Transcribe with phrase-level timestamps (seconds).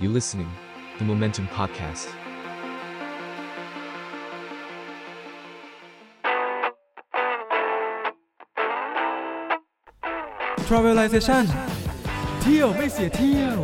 [0.00, 0.50] You listening,
[0.98, 2.08] the Momentum Podcast.
[10.68, 11.44] Travelization
[12.42, 13.58] เที่ยวไม่เสียเที่ยว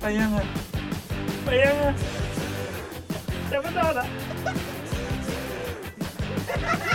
[0.00, 0.36] ไปยังไง
[1.44, 1.92] ไปยังอ่ะ
[3.52, 4.06] ยังไม่นอนอ่ะ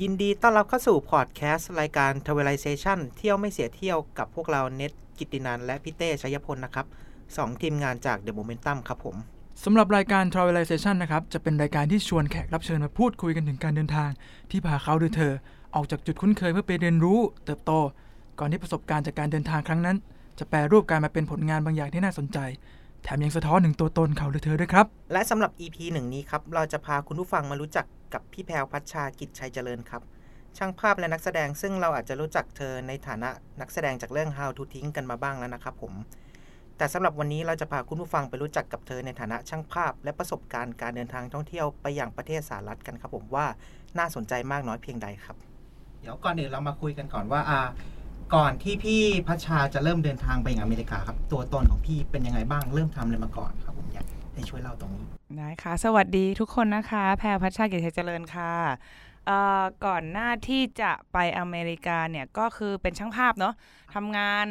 [0.00, 6.86] ยินดีต้อนรับเข้าสู่พอดแคสต์รายการ Travelization เที่ยวไม่เสียเที่ยวกับพวกเราเน็ตกิตตินันและพี่เต้ชัยพลนะครับ
[7.36, 9.16] สองทีมงานจาก The Momentum ครับผม
[9.64, 14.10] สำหรับรายการ Travelization นะครับ จะเป็นรายการที่ชวนแขกรับเชิญมาพูดคุยกันถึงการเดินทาง
[14.50, 15.32] ที่พาเขาหรือเธอ
[15.74, 17.72] ออกจากจุดคุ้นเคยเพื่อไปเรียนรู้ เติบโต
[18.38, 19.96] ก่อนที่ประสบการณ์จากการเดินทางครั้งนั้น
[20.38, 22.38] จะแปลรูปกลารมาเป็นผลงานบางอย่างที่น่าสนใจ
[23.02, 30.02] แถมยังสะท้อนถึงตัวตนเขาหรือเธอด้วยครับ และสำหรับ EP หนึ่งนี้ครับ เราจะพาคุณผู้ฟังมารู้จัก กับพี่แพรวพัชชากิจชัยเจริญครับ
[30.58, 35.92] ช่างภาพและนักแสดงซึ่งเราอาจจะรู้จักเธอในฐานะนักแสดงจากเรื่อง How to ทิ้งกันมาบ้างแล้วนะครับผม
[36.76, 43.46] แต่สำหรับวันนี้เราจะพาคุณผู้ฟังไปรู้จักกับเธอในฐานะช่างภาพ และประสบการณ์การเดินทางท่องเที่ยวไปอยังประเทศสหรัฐกันครับผมว่า
[43.98, 45.36] น่าสนใจมากน้อยเพียงใดครับ
[46.00, 47.60] เดี๋ยวก่อนอื่นเรามาคุยกันก่อนว่าอ่า
[48.34, 53.71] ก่อนที่พี่พัชชาจะเริ่มเดินทางไปยังอเมริกาครับ ตัวตนของพี่เป็นยังไงบ้างเริ่มทำอะไรมาก่อนครับ
[54.34, 55.04] ผมอยากให้ช่วยเล่าตรงนี้
[55.36, 58.52] ได้ค่ะสวัสดีทุกคนนะคะ แพรพัชชากิจเจริญค่ะ
[59.26, 63.54] เอ่อก่อนหน้าที่จะไปอเมริกาเนี่ยก็คือเป็นช่างภาพเนาะ
[63.94, 64.46] ทำงาน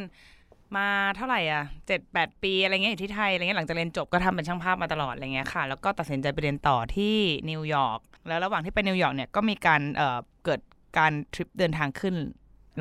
[0.78, 7.16] มาเท่าไหร่อะเจ็ดแปดปีอะไรเงี้ยอยู่ที่ไทยอะไรเงี้ยหลังจากเรียนจบก็ทำเป็นช่างภาพมาตลอดอะไรเงี้ยค่ะ แล้วก็ตัดสินใจไปเรียนต่อที่
[7.50, 10.60] นิวยอร์กแล้วระหว่างที่ไปนิวยอร์กเนี่ยก็มีการเอ่อเกิด
[10.98, 12.16] การทริปเดินทางขึ้น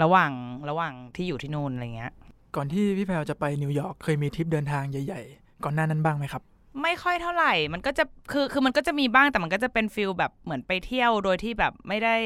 [0.03, 0.33] ระหว่าง
[0.71, 2.13] ระหว่างที่อยู่ที่นู่นอะไรเงี้ย
[2.57, 6.43] ก่อนที่พี่แพรวจะไปนิวยอร์กเคยมีทริปเดินทางใหญ่ ๆ ก่อนหน้านั้นบ้างไหมครับ
[6.83, 12.17] ไม่ค่อยเท่าไหร่ มันก็จะคือคือมันก็จะมีบ้างแต่มันก็จะเป็น feel แบบเหมือนไปเที่ยวโดยที่แบบไม่ได้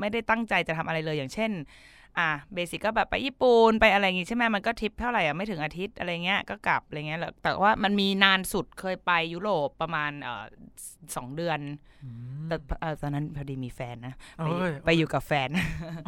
[0.00, 1.50] ไม่ได้ตั้งใจจะทำอะไรเลยอย่างเช่น
[2.18, 10.44] อะ basic ก็แบบไปญี่ปุ่นไปอะไรอย่างงี้ใช่ไหมมันก็ทริปเท่าไหร่อะไม่ถึงอาทิตย์อะไรเงี้ยก็กลับอะไรเงี้ยแล้วแต่ว่ามันมีนานสุดเคยไปยุโรปประมาณเอ่อ
[11.16, 11.60] สองเดือน
[12.48, 15.48] แต่เอ่อตอนนั้นพอดีมีแฟนนะไปโอ้ยไปอยู่กับแฟน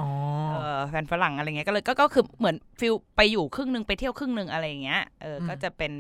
[0.00, 0.08] อ๋อ
[0.50, 5.92] เออแฟนฝรั่งอะไรเงี้ยก็เลยก็ก็คือเหมือน feel ไปอยู่ครึ่งหนึ่งไปเที่ยวครึ่งหนึ่งอะไรอย่างเงี้ยเอออมก็จะเป็น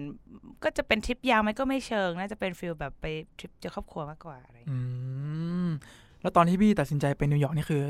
[0.64, 3.06] ก็จะเป็นทริปยาวไหมก็ไม่เชิงน่าจะเป็น feel แบบไป
[3.38, 5.68] ทริปเจอครอบครัวมากกว่าอะไรอย่างเงี้ยอืม
[6.22, 7.82] แล้วตอนที่พี่ตัดสินใจไปนิวยอร์กนี่คือ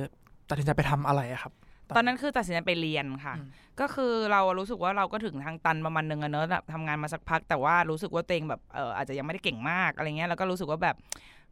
[0.48, 1.52] ตัดสินใจไปทำอะไรอะครับ
[1.94, 3.48] ตอนนั้นคือตัดสินใจไปเรียนค่ะอืม
[3.80, 10.96] ก็คือเรารู้สึกว่าเราก็ถึงทางตันประมาณหนึงอะเนอะแบบทำงานมาสักพัก แต่ว่ารู้สึกว่าตัวเองแบบเอออาจจะยังไม่ได้เก่งมากอะไรเงี้ยแล้วก็รู้สึกว่าแบบ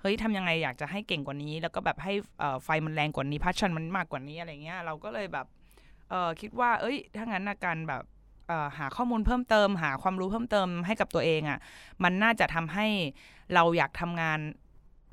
[0.01, 5.47] เฮ้ยทำยังไงอยากจะให้เก่งกว่านี้ แล้วก็แบบให้เอ่อไฟมันแรงกว่านี้ passion มันมากกว่านี้อะไรเงี้ยเราก็เลยแบบ
[6.11, 8.03] เออคิดว่า เอ้ยถ้างั้นนะการแบบ
[8.49, 11.59] เอ่อหาข้อมูลเพิ่มเติม หาความรู้เพิ่มเติมให้กับตัวเองอะ่ะ
[12.05, 12.87] มันน่าจะทำให้
[13.55, 14.39] เราอยากทำงาน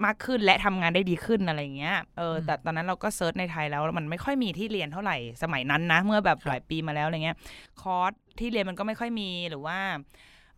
[0.06, 7.38] มากขึ้นและทำงานได้ดีขึ้นอะไรเงี้ย เออ แต่ตอนนั้นเราก็ search ในไทยแล้วแล้วมันไม่ค่อยมีที่เรียนเท่าไหร่สมัยนั้นนะ เมื่อแบบหลายปีมาแล้วอะไรเงี้ย
[7.82, 9.78] คอร์สที่เรียนมันก็ไม่ค่อยมีหรือว่า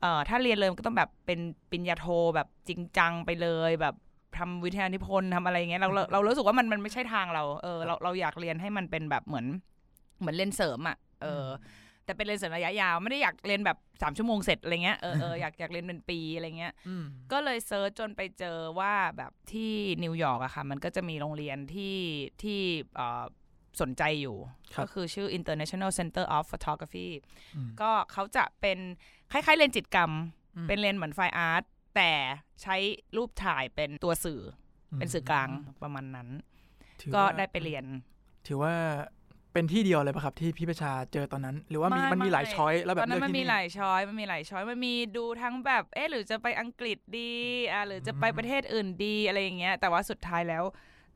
[0.01, 1.39] เอ่อ ถ้าเรียนเลยมันก็ต้องแบบเป็น
[1.71, 2.05] ปริญญาโท
[2.35, 3.95] แบบจริงจังไปเลยแบบ
[4.37, 9.45] ทำวิทยานิพนธ์ทำอะไรอย่างเงี้ยเราเราเรารู้สึกว่ามันมันไม่ใช่ทางเรา เออ เราเราอยากเรียนให้มันเป็นแบบเหมือน
[10.19, 11.47] เหมือนเรียนเสริมอะ เอออ
[12.05, 21.97] แต่เป็นเรียนเสริมระยะยาวไม่ได้อยากเรียนแบบสามชั่วโมงเสร็จอะไรเงี้ยเออเอออยากอยากเรียนเป็นปีอะไรเงี้ยอืมก็เลย search จนไปเจอว่าแบบที่นิวยอร์กอะค่ะ มันก็จะมีโรงเรียนที่
[22.41, 22.59] ที่
[22.95, 23.23] เอ่อ
[23.81, 24.37] สนใจอยู่
[24.73, 27.09] ครับก็คือชื่อ International Center of Photography
[27.55, 28.79] อืมก็เขาจะเป็น
[29.31, 30.11] คล้ายๆเรียนจิตรกรรม
[30.55, 31.63] อืมเป็นเรียนเหมือนไฟอาร์ต
[31.95, 32.11] แต่
[32.61, 32.75] ใช้
[33.17, 34.41] รูปถ่ายเป็นตัวสื่อ
[34.91, 35.49] อเป็นสื่อกลาง
[35.83, 36.29] ประมาณนั้น
[37.01, 37.85] ถือก็ว่าได้ไปเรียน
[38.47, 38.73] ถือว่า
[39.53, 47.31] เป็นที่เดียวเลยป่ะครับที่พี่ประชาเจอตอนนั้น หรือว่ามีมันมีหลายช้อยแล้วแบตบอนนั้เลือกนมันที่มีนี่หลายช้อยมันมีหลายช้อยมันมีดูทั้งแบบเอ๊ะหรือจะไปอังกฤษดี
[47.71, 50.63] อ่าหรือจะไปอืมประเทศอื่นดีอะไรอย่างเงี้ยแต่ว่าสุดท้ายแล้ว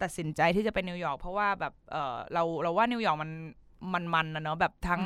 [0.01, 3.31] ตัดสินใจที่จะไปนิวยอร์กเพราะว่าแบบเออเราเราว่านิวยอร์กมัน
[3.93, 5.01] มันมันนะเนาะแบบทั้ง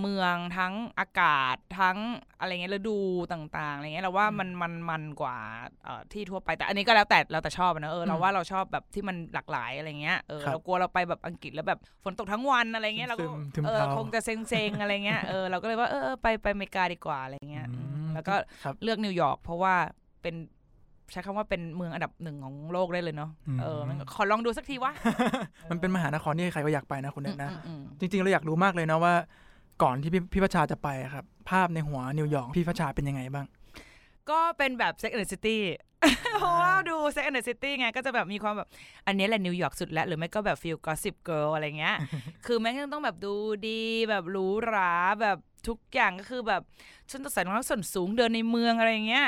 [0.00, 1.98] เมืองทั้งอากาศทั้ง
[2.38, 2.98] อะไรเงี้ยฤดู
[3.32, 5.36] ต่างๆอะไรเงี้ยเราว่ามันมันมันกว่า
[5.84, 18.34] เอ่อที่ทั่วไปแต่อันนี้ก็แล้วแต่เราแต่ชอบอะนะเออเราว่าเราชอบแบบที่มันหลากหลายอะไรเงี้ยเออครับเรากลัวเราไปแบบอังกฤษแล้วแบบฝนตกทั้งวันอะไรเงี้ยเราก็ซึมๆทึมเออเทาคงจะเซ็งๆอะไรเงี้ยเออเราก็เลยว่าเออเออไปไปอเมริกาดีกว่าอะไรเงี้ยอืมแล้วก็
[18.64, 19.74] ครับเลือกนิวยอร์กเพราะว่า
[20.22, 20.34] เป็น
[21.12, 24.92] ใช้คำว่าเป็นเมืองอันดับหนึ่งของโลกได้เลยเนาะอืมเออมันก็ขอลองดูสักทีวะ
[25.70, 29.14] มันเป็นมหานครที่ใครก็อยากไปนะคุณเน็ตนะอืมอืมจริงๆ เราอยากรู้มากเลยนะว่า
[29.82, 33.46] ก่อนที่พี่พี่พัชชาจะไปอะครับ ภาพในหัวนิวยอร์กพี่พัชชาเป็นยังไงบ้าง
[34.30, 35.58] ก็เป็นแบบ Sex and the City
[36.38, 38.68] เพราะว่าดู Sex and the City ไงก็จะแบบมีความแบบ
[39.06, 41.96] อันนี้แหละนิวยอร์กสุดแล้ว หรือไม่ก็แบบ feel ก็ Gossip Girl อะไรเงี้ย
[42.46, 43.34] คือแม่งต้องแบบดู
[43.68, 44.92] ดีแบบหรูหรา
[45.22, 45.38] แบบ
[45.68, 46.62] ทุกอย่างก็คือแบบ
[47.10, 49.26] ฉันจะใส่รองเท้าส้นสูงเดินในเมืองอะไรเงี้ย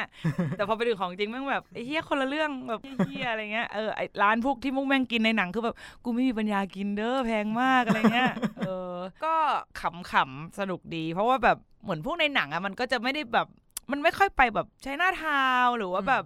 [0.57, 8.95] แต่พอไปดูของจริงแม่งแบบไอ้เฮียคนละเรื่องแบบเฮียอะไรเงี้ยเออไอ้ร้านพวกที่มุกแม่งกินในหนังคือแบบกูไม่มีปัญญากินเด้อแพงมากอะไรเงี้ยเออ
[9.25, 9.35] ก็
[9.81, 13.47] ขำๆสนุกดี เพราะว่าแบบเหมือนพวกในหนังอะมันก็จะไม่ได้แบบ
[13.91, 16.23] มันไม่ค่อยไปแบบใช้หน้าทาวน์หรือว่าแบบ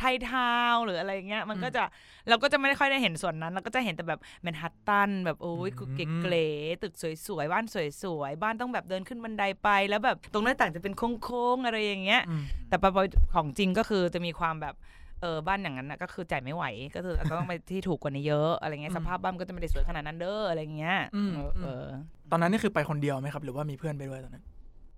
[0.00, 1.82] ไทยทาวน์หรืออะไรเงี้ยมันก็จะ
[2.28, 6.94] เราก็จะไม่ค่อยได้เห็นส่วนนั้นเราก็จะเห็นแต่แบบแมนฮัตตันแบบโอ้ยอืมกูเก๋ๆตึก
[7.26, 7.64] สวยๆบ้าน
[8.02, 13.02] สวยๆบ้านต้องแบบเดินขึ้นบันไดไป แล้วแบบตรงหน้าต่างจะเป็นโค้งๆอะไรอย่างเงี้ยอืมแต่พอ
[13.34, 14.74] ของจริงก็คือจะมีความแบบ
[15.20, 16.64] เออบ้านอย่างนั้นนะก็คือจ่ายไม่ไหว
[16.94, 21.86] ก็คืออาจจะต้องไปที่ถูกกว่านี้เยอะอะไรเงี้ยอืมสภาพบ้านก็จะไม่ได้สวยขนาดนั้นเด้ออะไรเงี้ยอืมเออเออ
[22.30, 24.44] ตอนนั้นนี่คือไปคนเดียวไหมครับ หรือว่ามีเพื่อนไปด้วยตอนนั้น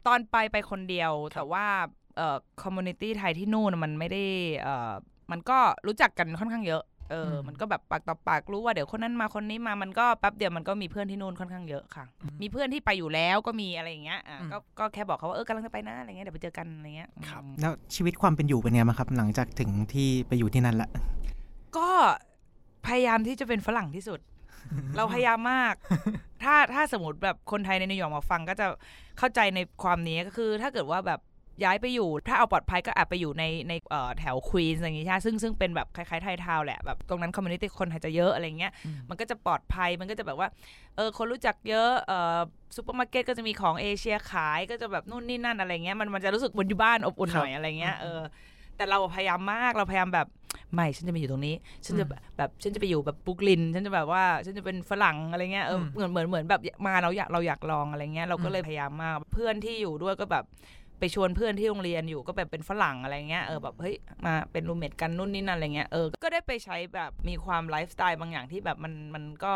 [0.06, 1.66] ตอนไปไปคนเดียวแต่ว่า
[2.16, 4.24] เอ่อ community ไทยที่นู่นนะมันไม่ได้
[4.60, 4.92] เอ่อ
[5.30, 12.04] มันก็รู้จักกันค่อนข้างเยอะเอออมมันก็แบบปากต่อปากรู้ว่าเดี๋ยวคนนั้นมาคนนี้มามันก็แป๊บเดียวมันก็มีเพื่อนที่นู่นค่อนข้างเยอะค่ะ
[12.42, 20.90] มีเพื่อนที่ไปอยู่แล้วก็มีอะไรอย่างเงี้ยอะก็ก็แค่บอกเขาว่าเออกำลังจะไปนะอะไรเงี้ยเดี๋ยวไปเจอกันอะไรเงี้ยอืมแล้วชีวิตความเป็นอยู่เป็นไงบ้างครับ หลังจากถึงที่ไปอยู่ที่นั่นละ
[21.76, 21.90] ก็
[22.86, 24.20] พยายามที่จะเป็นฝรั่งที่สุด
[24.96, 25.74] เราพยายามมาก
[26.42, 28.66] ถ้าถ้าสมมติแบบคนไทยในนิวยอร์กมาฟังก็จะ
[29.18, 31.20] เข้าใจในความนี้ก็คือ ถ้าเกิดว่าแบบ
[31.64, 40.48] ย้ายไปอยู่ ถ้าเอาปลอดภัยก็อาจไปอยู่ในในเอ่อแถวควีนส์อย่างงี้ใช่ไหมซึ่งซึ่งเป็นแบบคล้ายๆไทยทาวน์แหละแบบตรงนั้น community คนไทยจะเยอะอะไรเงี้ยอืมมันก็จะปลอดภัยมันก็จะแบบว่า
[40.96, 42.38] เออคนรู้จักเยอะเอ่อ
[42.76, 48.20] ซูเปอร์มาร์เก็ตก็จะมีของเอเชียขายก็จะแบบนู่นนี่นั่นอะไรเงี้ยมันมันจะรู้สึกเหมือนอยู่บ้านอบอุ่นหน่อยอะไรเงี้ยเออ
[48.76, 50.26] แต่เราพยายามมากเราพยายามแบบ
[50.74, 51.54] ไม่ฉันจะมาอยู่ตรงนี้
[51.84, 60.44] ฉันจะแบบแบบฉันจะไปอยู่แบบบรูคลิน ฉันจะแบบว่าฉันจะเป็นฝรั่งอะไรเงี้ยเอออืมเหมือนเหมือนเหมือนแบบมาเราอยากเราอยากลองอะไรเงี้ยเราก็อืมเลยพยายามมากเพื่อนที่อยู่ด้วยก็แบบ
[61.02, 69.54] ไปชวนเพื่อนที่โรงเรียนอยู่ก็แบบเป็นฝรั่งอะไรเงี้ยเออแบบเฮ้ยมาเป็น roommate กันนู่นนี่นั่นอะไรเงี้ยเออก็ได้ไปใช้แบบมีความไลฟ์สไตล์บางอย่างที่แบบมันมันก็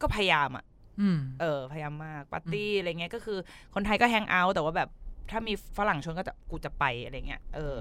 [0.00, 0.64] ก็พยายามอะ
[1.00, 3.38] อืมเออ พยายามมากปาร์ตี้อะไรเงี้ยก็คือ
[3.74, 4.88] คนไทยก็แฮงเอาท์แต่ว่าแบบ
[5.30, 7.80] ถ้ามีฝรั่งชวนก็จะกูจะไปอะไรเงี้ยเออ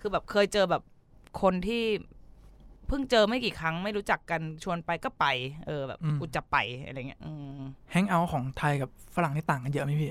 [0.00, 0.82] คือแบบเคยเจอแบบ
[1.42, 1.84] คนที่
[2.88, 5.26] เพิ่งเจอไม่กี่ครั้งไม่รู้จักกันชวนไปก็ไป
[5.66, 6.56] เออแบบอืมกูจะไป
[6.86, 7.60] อะไรเงี้ยอืม
[7.90, 10.10] แฮงเอาท์ของไทยกับฝรั่งนี่ต่างกันเยอะไหมพี่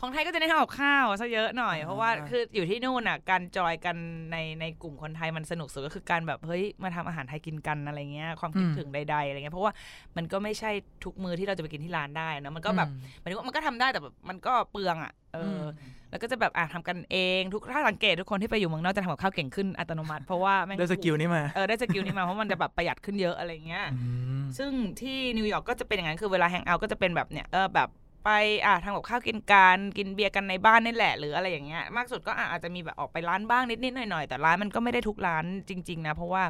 [0.00, 3.96] ของไทยก็จะได้ทำกับข้าวซะเยอะหน่อยอ่าเพราะว่าคืออยู่ที่นู่นอะ การจอยกัน
[4.32, 9.72] ในในกลุ่มคนไทยมันสนุกสุดก็คือการแบบเฮ้ยมาทำอาหารไทยกินกันอะไรเงี้ยความคิดถึงใดๆอะไรเงี้ยเพราะว่า
[10.16, 10.70] มันก็ไม่ใช่
[11.04, 12.88] ทุกมื้อที่เราจะไปกินที่ร้านได้นะมันก็แบบ
[13.20, 15.64] หมายถึงว่ามันก็ทำได้แต่แบบมันก็เปลืองอะเอออ
[16.10, 24.08] แล้วก็จะแบบอะทำกันเองทุกถ้าสังเกตทุกคนที่ไปอยู่เมืองนอกจะทำกับข้าวเก่งขึ้นอัตโนมัติ เพราะว่าแม่งได้ skill นี้มาเออได้ skill นี้มาเพราะมันจะแบบประหยัดขึ้นเยอะอะไรเงี้ยอื
[24.40, 24.70] มซึ่ง
[25.00, 27.88] ที่นิวยอร์กก็จะเป็นอย่างนั้นคือเวลา hang out ก็จะเป็นแบบเนี้ยเออแบบ
[28.28, 36.42] ไปอะทำกับข้าวกินกันกินเบียร์กันในบ้านนี่แหละ หรืออะไรอย่างเงี้ยมากสุดก็อะอาจจะมีแบบออกไปร้านบ้างนิดๆหน่อยๆแต่ร้านมันก็ไม่ได้ทุกร้านจริง ๆ นะ เพราะว่า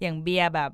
[0.00, 0.70] อย่างเบียร์แบบ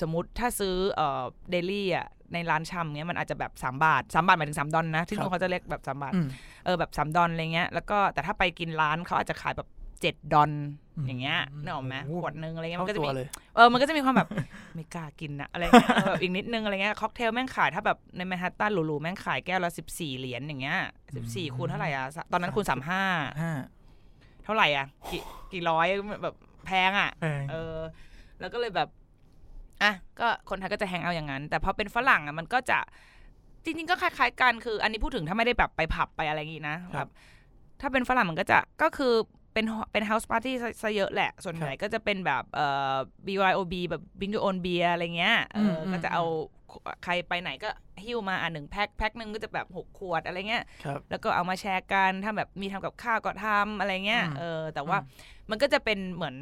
[0.00, 6.26] สมมติถ้าซื้อเอ่อ deli อะในร้านชำเนี้ยมันอาจจะแบบ 3 บาท 3 บาทหมายถึง 3 ดอลนะที่นู่นเขาจะเรียกแบบ 3 บาทอืม
[6.64, 9.68] เออแบบสามดอลอะไรเงี้ยแล้วก็แต่ถ้าไปกินร้านเขาอาจจะขายแบบ
[10.00, 10.52] เจ็ดดอล
[10.96, 13.26] อืมอย่างเงี้ยนึกออกไหมโอ้โหขวดนึงอะไรเงี้ยเท่ามันก็จะตัวมีเลย
[13.56, 14.28] เออมันก็จะมีความแบบ
[14.74, 20.78] ไม่กล้ากินนะอะไรเงี้ยเออแบบอีกนิดนึงอะไรเงี้ยค็อกเทลแม่งขายถ้าแบบในแมนฮัตตันหรูๆแม่งขายแก้วละสิบสี่เหรียญอย่างเงี้ย
[21.16, 23.02] สิบสี่คูณเท่าไหร่อะตอนนั้นคูณสามห้า
[23.40, 23.52] ห้า
[24.44, 25.86] เท่าไหร่อะกี่กี่ร้อย
[26.22, 26.34] แบบ
[26.66, 27.76] แพงอะแพงเออ
[28.40, 28.88] แล้วก็เลยแบบ
[29.82, 32.78] อะก็คนไทยก็จะแฮงเอาอย่างนั้น แต่พอเป็นฝรั่งอะมันก็จะ
[33.64, 37.08] จริงๆก็คล้ายๆกันคือ อันนี้พูดถึงถ้าไม่ได้แบบไปผับไปอะไรอย่างงี้นะแบบ
[37.80, 39.14] ถ้าเป็นฝรั่งมันก็จะก็คือ
[39.54, 42.96] เป็นเป็น house party ซะซะเยอะแหละ ส่วนใหญ่ก็จะเป็นแบบเอ่อ
[43.26, 46.24] BYOB แบบ bring your own beer อะไรเงี้ยเอออมก็จะเอา
[47.04, 47.70] ใครไปไหนก็
[48.04, 56.36] หิ้วมาอะหนึ่งแพ็คแพ็คหนึ่งก็จะแบบหกขวดอะไรเงี้ยครับแล้วก็เอามาแชร์กันถ้าแบบมีทำกับข้าวก็ทำอะไรเงี้ยอืมเออแต่ว่าอืมมันก็จะเป็นเหมือน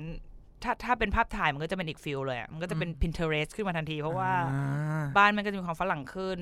[0.64, 6.38] ถ้าถ้าเป็นภาพถ่ายมันก็จะเป็นอีกฟิลเลยอะมันก็จะเป็นอืม Pinterest ขึ้นมาทันที เพราะว่าอ่าบ้านมันก็จะมีความฝรั่งขึ้น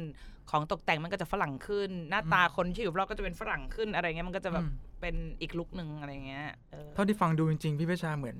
[0.50, 8.38] ของตกแต่งมันก็จะฝรั่งขึ้น หน้าตาอืมคนที่อยู่รอบก็จะเป็นฝรั่งขึ้นอะไรเงี้ยมันก็จะแบบอืมเป็นอีกลุกหนึ่งอะไรเงี้ยเออเท่าที่ฟังดูจริงๆพี่ประชาเหมือน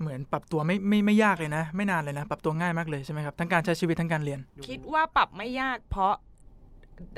[0.00, 6.14] เหมือนปรับตัวไม่ไม่ไม่ยากเลยนะ ไม่นานเลยนะ ปรับตัวง่ายมากเลยใช่ไหมครับทั้งการใช้ชีวิตทั้งการเรียน คิดว่าปรับไม่ยากเพราะ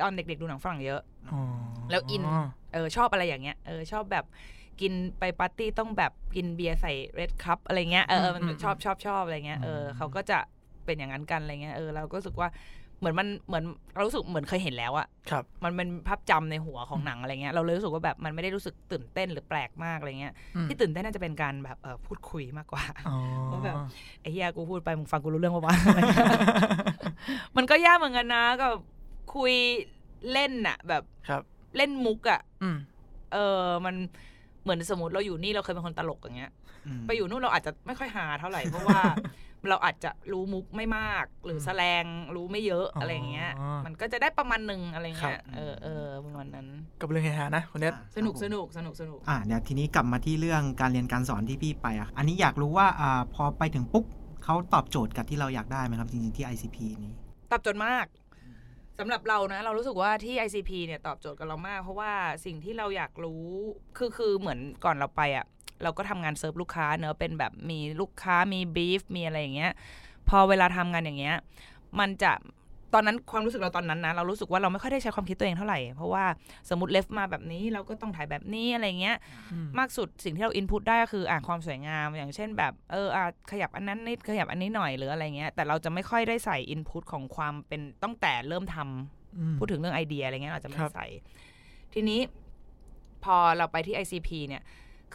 [0.02, 1.00] ตอนเด็ก ๆ ดูหนังฝรั่งเยอะ
[1.33, 1.40] อ๋อ
[1.90, 2.23] แล้วอิน
[2.73, 4.25] เออชอบอะไรอย่างเงี้ยเออชอบแบบ
[4.82, 10.38] กินไปปาร์ตี้ต้องแบบกินเบียร์ใส่เรดคัพอะไรเงี้ยเออเออมันอืมชอบชอบชอบอะไรเงี้ยเอออืมเขาก็จะ
[10.84, 12.48] เป็นอย่างนั้นกันอะไรเงี้ยเออเราก็รู้สึกว่า
[12.98, 23.16] เหมือนมันเหมือนเรารู้สึกเหมือนเคยเห็นแล้วอะครับมันเป็นภาพจำในหัวของหนังอะไรเงี้ยเราเลยรู้สึกว่าแบบมันไม่ได้รู้สึกตื่นเต้นหรือแปลกมากอะไรเงี้ยอืมที่ตื่นเต้นน่าจะเป็นการแบบเออพูดคุยมากกว่าอ๋อ
[23.52, 23.76] ว่าแบบ
[24.20, 26.26] ไอ้เฮียกูพูดไปมึงฟังกูรู้เรื่องปะวะอะไรเงี้ย
[27.56, 28.68] มันก็ยากเหมือนกันนะก็
[29.34, 29.52] คุย
[30.32, 31.42] เล่นอะแบบครับ
[31.76, 32.76] เล่นมุกอะอืม
[33.32, 33.96] เออมัน
[34.62, 36.52] เหมือนสมมติเราอยู่นี่เราเคยเป็นคนตลกอย่างเงี้ย
[37.07, 39.02] ไปอยู่นู่นเราอาจจะไม่ค่อยหาเท่าไหร่เพราะว่า
[39.69, 42.04] เราอาจจะรู้มุกไม่มาก หรือแสลง
[42.37, 43.50] รู้ไม่เยอะอ๋อออะไรเงี้ย
[43.87, 46.66] มันก็จะได้ประมาณหนึ่งอะไรเงี้ครัยบเออเออประมาณนั้น
[47.00, 54.04] กับเรื่องเฮฮานะคุณเนทสนุกสนุกสนุกสนุกอ่าเดี๋ยวทีนี้กลับมาที่เรื่องการเรียนการสอนที่พี่ไปอะอันนี้อยากรู้ว่าอ่าพอไปถึงปุ๊บ
[54.45, 57.14] เขาตอบโจทย์กับที่เราอยากได้ไหมครับจริงๆที่ ICP นี้
[57.50, 58.07] ตอบโจทย์มาก
[58.99, 62.12] สำหรับเรานะ เรารู้สึกว่าที่ ICP เนี่ยตอบโจทย์กับเรามาก เพราะว่า
[62.44, 63.44] สิ่งที่เราอยากรู้
[63.96, 65.46] คือคือเหมือนก่อนเราไปอะ่ะ
[65.82, 69.72] เราก็ทำงานเซิร์ฟลูกค้าเนอะเป็นแบบมีลูกค้ามีบีฟมีอะไรอย่างเงี้ย
[70.28, 71.37] พอเวลาทำงานอย่างเงี้ย
[72.00, 72.32] มันจะ
[72.94, 76.25] ตอนนั้นความรู้สึกเราตอนนั้นนะเรารู้สึกว่าเราไม่ค่อยได้ใช้ความคิดตัวเองเท่าไหร่ เพราะว่า
[76.70, 79.16] สมมติเลฟมาแบบนี้เราก็ต้องถ่ายแบบนี้อะไรเงี้ย
[79.78, 91.06] มากสุดสิ่งที่เราอินพุตได้ก็คืออ่าความสวยงาม อย่างเช่นแบบเอออะขยับอันนั้นนิดขยับอันนี้หน่อยหรืออะไรเงี้ยแต่เราจะไม่ค่อยได้ใส่อินพุตของความเป็นตั้งแต่เริ่มทำอืมพูดถึงเรื่องไอเดียอะไรเงี้ยเราจะไม่ครับใส่
[91.92, 92.20] ทีนี้
[93.25, 94.62] พอเราไปที่ ICP เนี่ย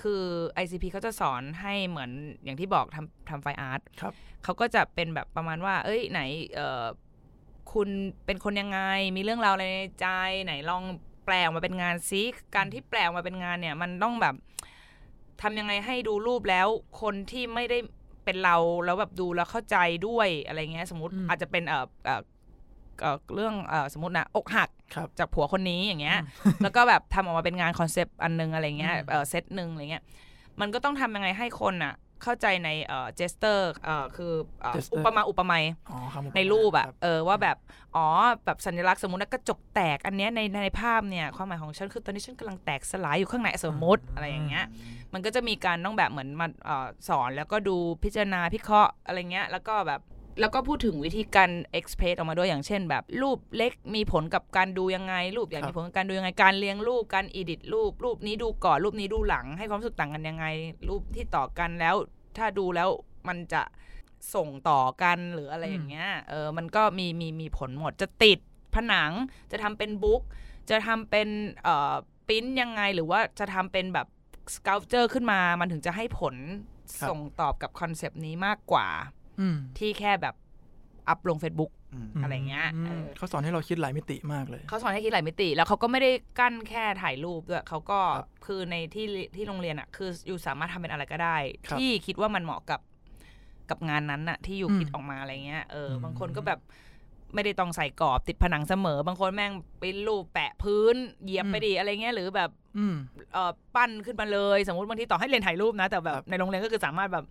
[0.02, 0.24] คือ
[0.64, 2.12] ICP เขาจะสอนให้เหมือน
[2.44, 6.22] อย่างที่บอกทำทำไฟอาร์ตครับเขาก็จะเป็นแบบประมาณว่า เอ้ยไหน
[6.56, 6.84] เออ
[7.74, 7.90] คุณ
[8.26, 8.80] เป็นคนยังไง
[9.16, 10.08] มีเรื่องราวอะไรในใจ
[10.44, 10.84] ไหนลอง
[11.26, 12.24] แปลออกมาเป็นงานซิ
[12.56, 14.36] การที่แปลออกมาเป็นงานเนี่ย มันต้องแบบ
[15.42, 16.68] ทำยังไงให้ดูรูปแล้ว
[17.02, 17.78] คนที่ไม่ได้
[18.26, 18.56] เป็นเรา
[18.86, 22.22] แล้วแบบดูแล้วเข้าใจด้วยอะไรเงี้ย สมมติอืมอาจจะเป็นเออเออ
[23.02, 26.18] เอ่อเรื่องเออสมมตินะอกหักครับจากผัวคนนี้อย่างเงี้ย
[26.64, 30.04] แล้วก็แบบทำออกมาเป็นงาน concept อันนึงอะไรเงี้ยอืมเออเซตหนึ่งอะไรเงี้ย
[30.60, 31.94] มันก็ต้องทำยังไงให้คนอะ
[32.24, 37.58] เข้าใจในเอ่อ gesture เอ่อคือเอ่อ Gesture อุปมาอุปไมยอ๋อครับผมในรูปอะคเออว่าแบบ
[37.96, 38.08] อ๋อ
[38.46, 44.66] แบบสัญลักษณ์สมมติว่ากระจกแตกอันเนี้ยในในภาพเนี่ยความหมายของฉันคือตอนนี้ฉันกำลังแตกสลายอยู่ข้างในสมมติอะไรอย่างเงี้ย
[45.14, 50.02] มันก็จะมีการต้องแบบเหมือนมาเอ่อสอนแล้วก็ดูพิจารณาพิเคราะห์อะไรเงี้ยแล้วก็แบบ
[50.40, 60.46] แล้วก็พูดถึงวิธีการ express ออกมาด้วยอย่างเช่น แบบรูปเล็กมีผลกับการดูยังไง รูปใหญ่ครับมีผลกับการดูยังไงการเรียงรูปการ edit รูป รูปนี้ดูก่อนรูปนี้ดูหลัง ให้ความรู้สึกต่างกันยังไง
[60.88, 61.96] รูปที่ต่อกันแล้ว
[62.38, 62.90] ถ้าดูแล้ว
[63.28, 63.62] มันจะ
[64.36, 68.40] ส่งต่อกันหรืออะไรอย่างเงี้ยเออมันก็มีมีมีผลหมดจะติด
[68.76, 69.12] ผนัง
[69.52, 70.22] จะทำเป็น book
[70.70, 71.28] จะทำเป็น
[71.64, 71.94] เอ่อ
[72.28, 74.08] ปริ้นยังไงหรือว่าจะทำเป็นแบบ
[74.56, 76.36] ส c า l เจอร์ขึ้นมามันถึงจะให้ผล
[77.00, 79.17] ครับส่งตอบกับ concept นี้มากกว่าอืม
[79.78, 80.36] ที่แค่แบบ
[81.10, 92.82] อัพลง Facebook อืมอะไรเงี้ยมเออเขาสอนให้เราคิดหลายมิติมากเลย เขาสอนให้คิดหลายมิติ แล้วเขาก็ไม่ได้กั้นแค่ถ่ายรูปด้วยเขาก็ครับคือในที่ที่โรงเรียนอะ คือ you สามารถทำเป็นอะไรก็ได้ครับที่คิดว่ามันเหมาะกับ
[93.70, 96.60] กับงานนั้นน่ะ ที่ you อืมคิดออกมาอะไรเงี้ยเอออมบางคนก็แบบ
[97.34, 102.96] ไม่ได้ต้องใส่กรอบติดผนังเสมอ บางคนแม่งเป็นรูปแปะพื้นเหยียบไปดีอะไรเงี้ยหรือแบบอืม
[103.34, 107.26] เอ่อปั้นขึ้นมาเลย สมมติบางทีต่อให้เรียนถ่ายรูปนะ แต่แบบครับในโรงเรียนก็คือสามารถแบบ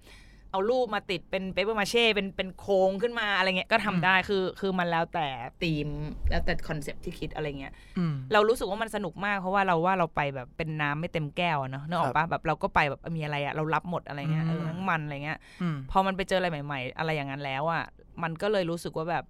[0.57, 5.29] เอารูปมาติดเป็นเปเปอร์มาเช่เป็นเป็นโครงขึ้นมาอะไรเงี้ยก็ทำอืมได้คือคือมันแล้วแต่
[5.63, 5.89] ธีม
[6.31, 17.85] แล้วแต่ concept ที่คิดอะไรเงี้ยอืมเรารู้สึกว่ามันสนุกมากเพราะว่าเราว่าเราไปแบบเป็นน้ำไม่เต็มแก้วอะเนาะนึกออกปะแบบเราก็ไปแบบมีอะไรอะเรารับหมดอะไรเงี้ยเอออืมทั้งมันอะไรเงี้ยอืมพอมันไปเจออะไรใหม่ ๆ อะไรอย่างนั้นแล้วอะ
[18.23, 19.25] มันก็เลยรู้สึกว่าแบบ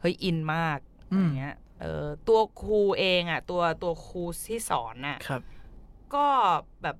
[0.00, 0.78] เฮ้ยอินมาก
[1.12, 5.42] อือมย่างเงี้ยเออตัวครูเองอะตัวตัวครูที่สอนน่ะครับ
[6.14, 6.26] ก็
[6.82, 6.96] แบบ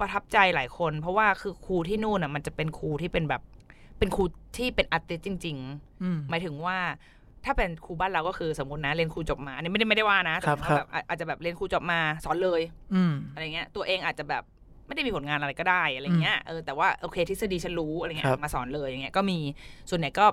[0.00, 3.42] ประทับใจหลายคน เพราะว่าคือครูที่นู่นอะมันจะเป็นครูที่เป็นแบบ
[3.98, 4.24] เป็นครู
[4.56, 5.56] ที่เป็นอาร์ติสจริง
[6.02, 6.78] อืมๆหมายถึงว่า
[7.44, 12.60] ถ้าเป็นครูบ้านเราก็คือสมมตินะเรียนครูจบมาอันนี้ไม่ได้ไม่ได้ว่านะแต่ครับว่าครับแบบอาอาจจะแบบเรียนครูจบมาสอนเลย
[12.94, 14.42] อืมอะไรเงี้ย ตัวเองอาจจะแบบ
[14.86, 19.38] ไม่ได้มีผลงานอะไรก็ได้อะไรเงี้ยเออแต่ว่าโอเคทฤษฎีฉันรู้อะไรเงี้ยครับมาสอนเลยอย่างเงี้ยก็มี
[19.90, 20.24] ส่วนใหญ่ก็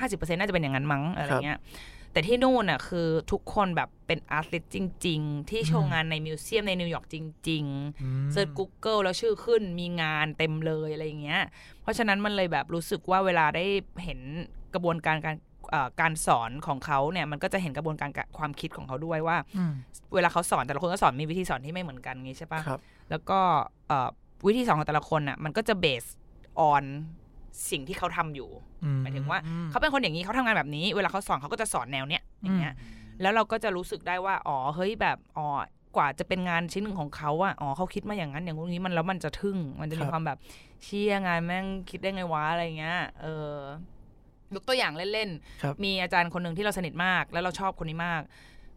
[0.00, 1.58] ห้าสิบเปอร์เซ็นต์น่าจะเป็นอย่างนั้นมั้งอะไรครับเงี้ย
[2.12, 4.76] แต่ที่นู่นอะคือทุกคนแบบเป็น artist จ
[5.06, 7.16] ริง ๆ ที่โชอืว์มงานใน museum ในนิวยอร์กจ
[7.48, 11.42] ริงๆอืม search Google แล้วชื่อขึ้นมีงานเต็มเลยอะไรอย่างเงี้ย
[11.82, 13.64] เพราะฉะนั้นมันเลยแบบรู้สึกว่าเวลาได้
[14.04, 14.20] เห็น
[14.74, 15.36] กระบวนการการ
[15.70, 19.72] เอ่อการสอนของเขาเนี่ยมันก็จะเห็นกระบวนการกะความคิดของเขาด้วยว่าอืม
[20.14, 23.38] เวลาเขาสอนแต่ละคนก็สอนมีวิธีสอนที่ไม่เหมือนกันงี้ใช่ปะครับแล้วก็
[23.88, 24.08] เอ่อ
[24.46, 26.04] วิธีสอนของแต่ละคนน่ะมันก็จะเบส
[26.60, 26.84] ออน
[27.70, 28.50] สิ่งที่เขาทำอยู่
[28.84, 32.74] อืหมายถึงว่าอืเขาเป็นคนอย่างนี้เขาทำงานแบบนี้ เวลาเขาสอนเขาก็จะสอนแนวเนี้ยอย่างเงี้ย
[33.22, 35.48] แล้วเราก็จะรู้สึกได้ว่าอ๋อเฮ้ยแบบอ๋อ
[35.96, 40.38] กว่าจะเป็นงานชิ้นหนึ่งของเขาอะอ๋อเขาคิดมาอย่างนั้นอย่างงู้นนี้มันแล้วมันจะทึ่ง มันจะมีความแบบ
[40.82, 43.54] เชี่ยงานแม่งคิดได้ไงวะอะไรเงี้ย เออ
[44.54, 45.30] ยกตัวอย่างเล่น
[45.62, 48.22] ครับๆมีอาจารย์คนหนึ่งที่เราสนิทมาก แล้วเราชอบคนนี้มาก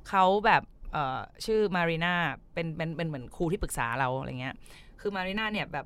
[0.10, 2.14] เขาแบบเอ่อชื่อมารีนา
[2.54, 4.56] เป็นเป็นเป็นเหมือนครูที่ปรึกษาเราอะไรเงี้ย
[5.00, 5.86] คือมารีนาเนี่ยแบบ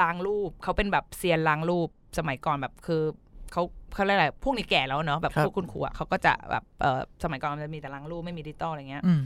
[0.00, 3.02] ล้างรูปเขาเป็นแบบเซียนล้างรูปสมัยก่อนแบบคือ
[3.52, 3.62] เขา
[3.94, 9.20] เขาเรียกอะไรพวกนี้แก่แล้วเนาะแบบครับพวกคุณครูอะเขาก็จะแบบเอ่อสมัยก่อนมันจะมีแต่ล้างรูปไม่มีดิจิตอลอะไรเงี้ยอืม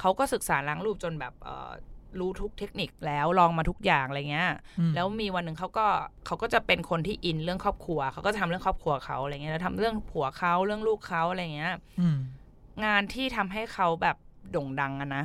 [0.00, 1.70] เขาก็ศึกษาล้างรูปจนแบบเอ่อ
[2.20, 5.86] รู้ทุกเทคนิคแล้วลองมาทุกอย่างอะไรเงี้ยอืมแล้วมีวันหนึ่งเขาก็
[6.26, 12.16] เขาก็จะเป็นคนที่อินเรื่องครอบครัวเขาก็จะทำเรื่องครอบครัวเขาอะไรเงี้ยแล้วทำเรื่องผัวเขาเรื่องลูกเขาอะไรเงี้ยอืม
[12.84, 14.16] งานที่ทำให้เขาแบบ
[14.50, 15.24] โด่งดังอะนะ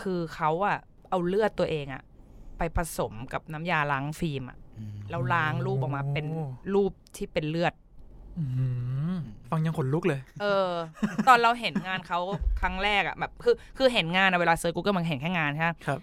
[0.00, 0.76] คือเขาอะ
[1.10, 2.02] เอาเลือดตัวเองอะ
[2.58, 6.42] ไปผสมกับน้ำยาล้างฟิล์มอะอแล้วล้างรูปออกมาเป็นโอ้
[6.74, 7.74] รูปที่เป็นเลือด
[8.38, 8.68] อื้อหื
[9.12, 9.16] อ
[9.50, 10.70] ฟังยังขนลุกเลย เออ
[11.28, 12.18] ตอนเราเห็นงานเขา
[12.60, 16.00] ครั้งแรกอะแบบคือคือเห็นงานอะเวลา search Google มันเห็นแค่งานใช่ไหมครับ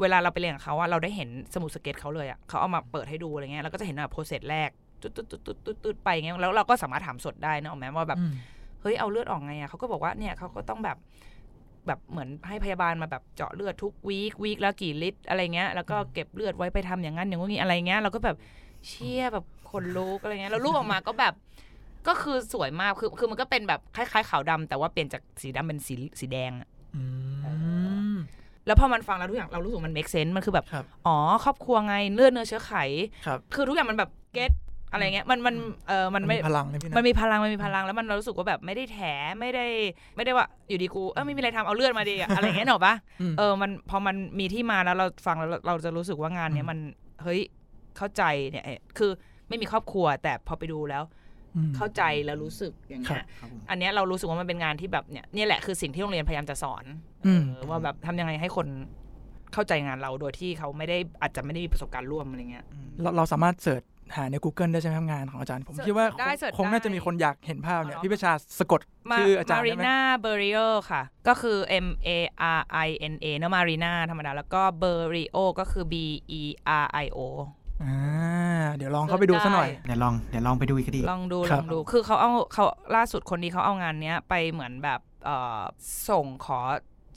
[0.00, 4.70] เวลาเราไปเรียนกับเขาอะเราได้เห็นสมุดสเก็ตเขาเลยอะเขาเอามาเปิดให้ดูอะไรเงี้ยเราก็จะเห็นแบบ process แรก
[5.02, 8.32] ตุ๊ดตุ๊ดตุ๊ดตุ๊ดตุ๊ดตุ๊ดไปเงี้ยแล้วเราก็สามารถถามสดได้นะออกไหมว่าแบบอืม
[8.82, 10.96] เฮ้ยเอาเลือดออกไงอะเขาก็บอกว่าเนี่ยเขาก็ต้องแบบ
[11.88, 18.36] แบบเหมือนให้พยาบาลมาแบบเจาะเลือดทุก week week แล้วกี่ลิตรอะไรเงี้ยแล้วก็เก็บเลือดไว้ไปทำอย่างนั้นอย่างนี้อะไรเงี้ยเราก็แบบ
[18.86, 21.34] เชี่ยแบบคนลุกอะไรเงี้ยแล้วรูปออกมาก็แบบ
[22.08, 27.02] ก็คือสวยมากคือคือมันก็เป็นแบบคล้ายๆขาวดำแต่ว่าเปลี่ยนจากสีดำเป็นสีสีแดงอะอื
[28.14, 28.16] ม
[28.66, 32.74] แล้วพอมันฟังแล้วทุกอย่างเรารู้สึกมัน make sense มันคือแบบครับอ๋อ ครอบครัวไงเลือดเนื้อเชื้อไข
[33.26, 34.52] ครับคือทุกอย่างมันแบบเก็ต
[34.92, 35.54] อะไรเงี้ยมันมัน
[35.88, 39.00] เออมันไม่พลังเลยพี่นะมันมีพลังมันมีพลังแล้วมันเรารู้สึกว่าแบบไม่ได้แถ
[39.40, 39.66] ไม่ได้
[40.16, 42.94] ไม่ได้ว่าอยู่ดีกูเออไม่มีอะไรทำเอาเลือดมาดีอะอะไรเงี้ยหนกปะ
[43.30, 46.78] มเออมันพอมันมีที่มาแล้วเราฟังแล้วเราเราจะรู้สึกว่างานเนี้ยมัน
[47.22, 47.40] เฮ้ย
[47.96, 49.10] เข้าใจเนี่ยเอ่อคือ
[49.48, 51.02] ไม่มีครอบครัว แต่พอไปดูแล้ว
[51.68, 56.84] มเข้าใจแล้วรู้สึกอย่างครัเงี้บยครับผมอันเนี้ยเรารู้สึกว่ามันเป็นงานที่แบบเนี่ยเนี่ยแหละคือสิ่งที่โรงเรียนพยายามจะสอน
[57.26, 58.66] อืมเออว่าแบบทำยังไงให้คน
[59.54, 62.64] เข้าใจงานเราโดยที่เขาไม่ได้อาจจะไม่ได้มีประสบการณ์ร่วมอะไรเงี้ย
[63.02, 63.82] เราเราสามารถเสิร์ช
[64.16, 70.58] หาใน Google ได้ใช่ไหมครับงานของอาจารย์ ผมเสิร์ชคิดว่าได้คงเสิร์ชคงน่าจะได้มีคนอยากเห็นภาพเนี่ยอ๋อพี่ประชาสะกดมาชื่ออาจารย์มาได้รีไหมนาเบอริโอ
[70.90, 72.10] ค่ะ ก็คือ M A
[72.58, 75.94] R I N A เนอะมารีนาธรรมดา แล้วก็เบอริโอก็คือ B
[76.40, 76.42] E
[76.82, 77.20] R I O
[77.84, 77.96] อ่า
[78.74, 82.64] เดี๋ยวลองเข้าไปดูสักหน่อยเดี๋ยวลองเดี๋ยวลองไปดูอีกคดีลองดูครับลองดูคือเขาเอาเขา
[82.96, 85.60] ล่าสุดคนนี้เขาเอางานเนี้ยไปเหมือนแบบเอ่อ
[86.08, 86.58] ส่งขอ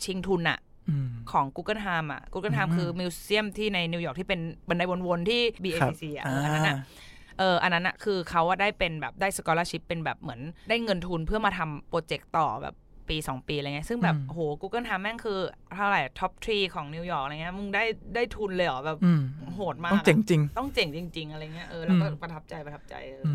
[0.03, 0.70] ชิงทุนอะอืม
[1.31, 5.41] ของ Google Time อะ Google อื Time มคือมิวเซียมที่ในนิวยอร์กที่เป็นบันไดวนๆที่
[5.81, 6.77] ครับ BACC อะเอออันนั้นอะ
[7.39, 12.75] เอออันนั้นอะคือเขาว่าได้เป็นแบบได้ scholarship เป็นแบบเหมือนได้เงินทุนเพื่อมาทำ project ต่อแบบ
[13.09, 15.39] ปี 2 ปีอะไรเงี้ยซึ่งแบบอืมโห Guggenheim แม่งคือ
[15.75, 17.83] เท่าไหร่ top three ของนิวยอร์กอะไรเงี้ยมึงได้
[18.15, 19.21] ได้ทุนเลยเหรอแบบอืม
[19.55, 23.25] โหดมาก ต้องเจ๋งจริง ต้องเจ๋งจริง ๆ อะไรเงี้ยเออแล้วก็อืมประทับใจประทับใจเออ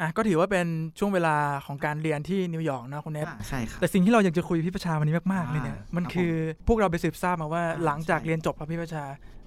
[0.00, 0.66] อือมอะก็ถือว่าเป็น
[0.98, 1.36] ช่วงเวลา
[1.66, 6.32] ของการเรียนที่นิวยอร์กนะคุณเนทอ่าใช่ครับแต่สิ่งที่เราอยากจะคุยกับพี่พัชชาวันนี้มากๆเลยเนี่ยอ่ามัมันครับคือ
[6.68, 9.04] พวกเราไปสืบทราบมาว่าอ่าหลังจากใช่เรียนจบครับพี่พัชชา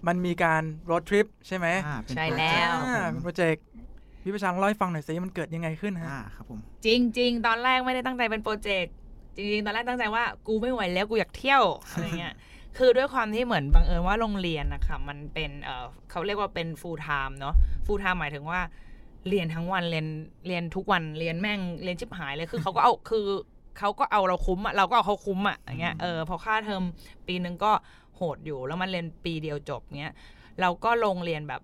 [0.08, 3.64] มันมีการ road trip ใช่ไหมอ่าเป็นใช่ project แล้วอ่าครับเป็นผม project
[4.24, 6.88] พี่ประชาลองเล่าให้ฟังหน่อยสิมันเกิดยังไงขึ้นฮะอ่าครับผมจ
[7.20, 8.94] ริง ๆ ตอนแรกไม่ได้ตั้งใจเป็นโปรเจกต์
[9.36, 12.36] จริงๆ ตอนแรกตั้งใจว่ากูไม่ไหวแล้วกูอยากเที่ยวอะไรเงี้ย
[12.78, 17.56] คือด้วยความที่เหมือนบังเอิญว่าโรงเรียนนะคะมันเป็นเออเขาเรียกว่าเป็น full time เนาะ
[17.86, 18.60] full time หมายถึงว่า
[19.30, 20.08] เรียนทั้งวันเรียน
[20.48, 23.26] เรียนทุกวันเรียนแม่งเรียนชิบหายเลยคือเขาก็เอาคือ
[23.78, 26.84] เขาก็เอาเราคุ้มอะเราก็เอาเขาคุ้มอะอย่างเงี้ยเออพอค่าเทอม
[27.28, 27.72] ปีหนึ่งก็
[28.16, 30.14] โหดอยู่แล้วมันเรียนปีเดียวจบเงี้ย
[30.62, 31.62] เราก็ลงเรียนแบบ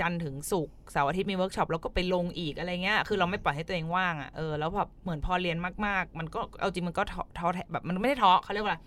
[0.00, 8.78] จันทร์ถึงศุกร์เสาร์อาทิตย์มีเวิร์กช็อปแล้วก็ไปลงอีกอะไรเงี้ยคือเราไม่ปล่อยให้ตัวเองว่างอะเออแล้วแบบเหมือนพอเรียนมากๆ มันก็เอาจริงมันก็ท้อท้อแท้แบบมันไม่ได้ท้อเขาเรียกว่าอะไร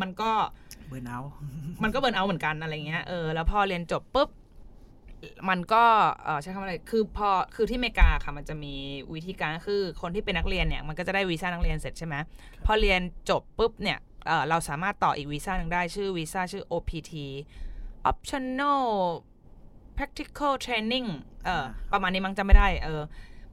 [0.00, 0.30] มันก็
[0.88, 1.18] burn out
[1.82, 4.28] มันก็ burn out เหมือนกันอะไรเงี้ยเออแล้วพอเรียนจบปุ๊บ
[5.48, 5.84] มันก็
[6.24, 8.74] เออใช้คำว่าอะไร คือพอ คือที่อเมริกาค่ะ มันจะมี
[9.14, 12.14] วิธีการก็คือคนที่เป็นนักเรียนเนี่ย มันก็จะได้วีซ่านักเรียนเสร็จใช่ไหม
[12.66, 13.00] พอเรียน
[13.30, 17.12] จบปุ๊บเนี่ยเออเราสามารถต่ออีกวีซ่าหนึ่งได้ชื่อวีซ่าชื่อ OPT
[18.10, 18.84] optional
[19.98, 21.08] practical training
[21.44, 23.02] เออประมาณนี้มั้งจำไม่ได้ เออ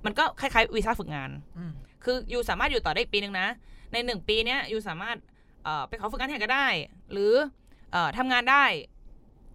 [0.06, 1.72] มันก็คล้ายๆวีซ่าฝึกงานอืม
[2.04, 3.48] คือยูสามารถอยู่ต่อได้อีกปีหนึ่งนะ
[3.92, 5.18] ในหนึ่งปีเนี้ยยูสามารถ
[5.64, 6.68] เอ่อไปขอฝึกงานแทนก็ได้
[7.12, 7.34] หรือ
[7.92, 8.66] เอ่อทำงานได้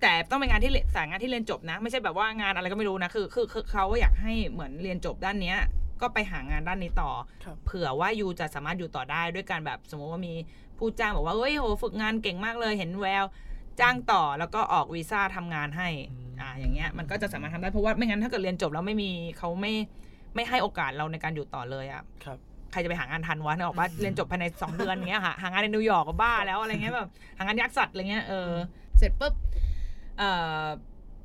[0.00, 5.58] แต่ต้องเป็นงานที่เรียนสายงานที่เรียนจบนะ ไม่ใช่แบบว่างานอะไรก็ไม่รู้นะคือคือคือเขาอยากให้เหมือนเรียนจบด้านเนี้ย
[6.00, 7.10] ก็ไปหางานด้านนี้ต่อ
[7.44, 10.34] ครับเผื่อว่ายูจะสามารถอยู่ต่อได้ด้วยการแบบสมมติว่ามี
[10.78, 13.24] ผู้จ้างบอกว่าเฮ้ยโหฝึกงานเก่งมากเลยเห็นแวว
[13.80, 15.88] จ้างต่อแล้วก็ออกวีซ่าทำงานให้
[16.40, 19.72] อ่าอย่างเงี้ยมันก็จะสามารถทำได้เพราะว่าไม่งั้นถ้าเกิดเรียนจบแล้วไม่มีเขาไม่
[20.34, 22.38] ไม่ให้โอกาสเราในการอยู่ต่อเลยอะครับ
[22.72, 27.08] ใครจะไปหางานทันวะนึกออกปะเรียนจบภายใน 2 เดือนเงี้ยหาหางานในนิวยอร์กก็บ้าแล้วอะไรเงี้ยแบบ
[27.38, 28.50] หางานยักษ์สัตว์อะไรเงี้ยเออ
[28.98, 29.69] เสร็จปุ๊บเอ่อ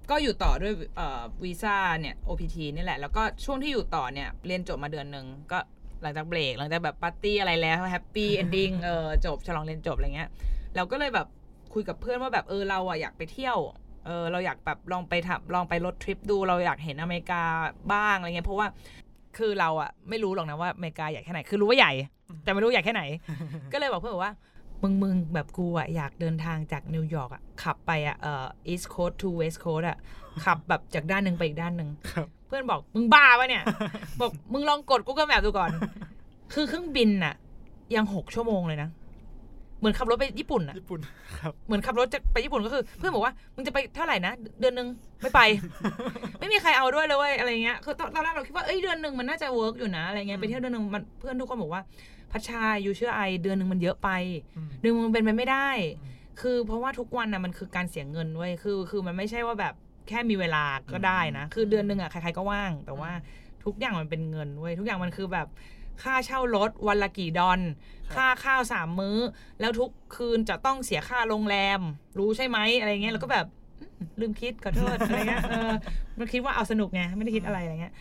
[0.10, 5.60] ก็อยู่ต่อด้วยเอ่อวีซ่าเนี่ย OPT นี่แหละ แล้วก็ช่วงที่อยู่ต่อเนี่ย เรียนจบมาเดือนหนึ่งก็
[6.02, 10.30] หลังจากเบรก หลังจากแบบปาร์ตี้อะไรแล้ว happy ending เออจบฉลองเรียนจบอะไรเงี้ย
[10.76, 11.28] เราก็เลยแบบ
[11.74, 13.58] คุยกับเพื่อนว่าแบบเออเราอะอยากไปเที่ยว
[14.06, 17.42] เออเราอยากแบบลองไปทำลองไป road trip ดูเราอยากเห็นอเมริกา
[17.94, 18.68] บ้างอะไรเงี้ยเพราะว่า
[19.38, 21.92] คือเราอะไม่รู้หรอกนะว่าอเมริกาใหญ่แค่ไหนคือรู้ว่าใหญ่
[22.44, 23.04] แต่ไม่รู้ใหญ่แค่ไหน
[23.74, 24.34] ก็เลยบอกเพื่อนว่า
[24.82, 29.98] มึงมึงแบบกูอะอยากเดินทางจากนิวยอร์กอะขับไปอะเอ่อ east coast to west coast อะ
[30.46, 33.64] ขับแบบจากด้านหนึ่งไปอีกด้านหนึ่งครับเพื่อนบอกมึงบ้าปะเนี่ย
[34.20, 35.70] บอกมึงลองกด Google Map ดูก่อน
[36.54, 37.34] คือเครื่องบินอะ
[37.96, 38.90] ยังหกชั่วโมงเลยนะ
[39.80, 41.02] เหมือนขับรถไปญี่ปุ่นอะญี่ปุ่น
[41.40, 44.88] ครับเหมือนขับรถจะไปญี่ปุ่นก็คือ เพื่อนบอกว่ามึงจะไปเท่าไหร่นะเดือนหนึ่ง
[45.22, 45.42] ไม่ไป
[46.40, 51.82] ไม่มีใครเอาด้วยเลยเว้ยอะไรเงี้ยคือตอนตอนแรกเราคิดว่าเอ้ยเดือนหนึ่งมันน่าจะ work อยู่นะอะไรเงี้ยไปเที่ยวเดือนหนึ่งมันเพื่อนทุกคนบอกว่า
[52.36, 54.10] พัชชา you เชื่อ I เดือนหนึ่งมันเยอะไป
[54.56, 55.70] อืมเดือนหนึ่งมันเป็นไปไม่ได้
[56.00, 59.74] อืมคือเพราะว่าทุกวันน่ะมันคือการเสียเงินเว้ยคือ คือมันไม่ใช่ว่าแบบ
[60.08, 63.12] แค่มีเวลาก็ได้นะ คือเดือนหนึ่งอะใครๆก็ว่าง แต่ว่า
[63.66, 65.48] ทุกอย่างมันเป็นเงินเว้ยทุกอย่างมันคือแบบ
[66.04, 67.60] ค่าเช่ารถวันละกี่ดอน
[68.16, 69.18] ค่าข้าวสามมื้อ
[69.60, 71.80] แล้วทุกคืนจะต้องเสียค่าโรงแรม
[72.18, 73.46] รู้ใช่ไหมอะไรเงี้ยแล้วก็แบบ
[73.82, 75.72] อืมลืมคิดขอโทษอะไรเงี้ยเออ
[76.20, 77.94] มันคิดว่าเอาสนุกไงไม่ได้คิดอะไรอะไรเงี้ย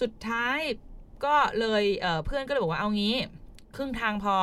[0.00, 0.58] สุดท้าย
[1.24, 3.14] ก็เลยเอ่อเพื่อนก็เลยบอกว่าเอางี้
[3.76, 4.36] ครึ่งทางพอ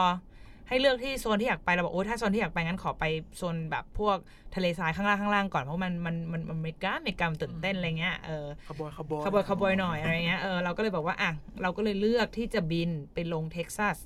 [0.70, 3.06] ให้เลือกที่โซนที่อยากไปเราบอกโอ้ถ้าโซนที่อยากไปงั้นขอไป
[3.38, 4.18] โซนแบบพวก
[4.56, 13.98] ทะเลทรายข้างล่างข้างล่างก่อนเพราะมันมันมันมันเมกาเมกามตื่นเต้นอะไรเงี้ยเออคาวบอยคาวบอยคาวบอยคาวบอยหน่อยอะไรเงี้ยเออเราก็เลยบอกว่าอะเราก็เลยเลือกที่จะบินไปลงเท็กซัส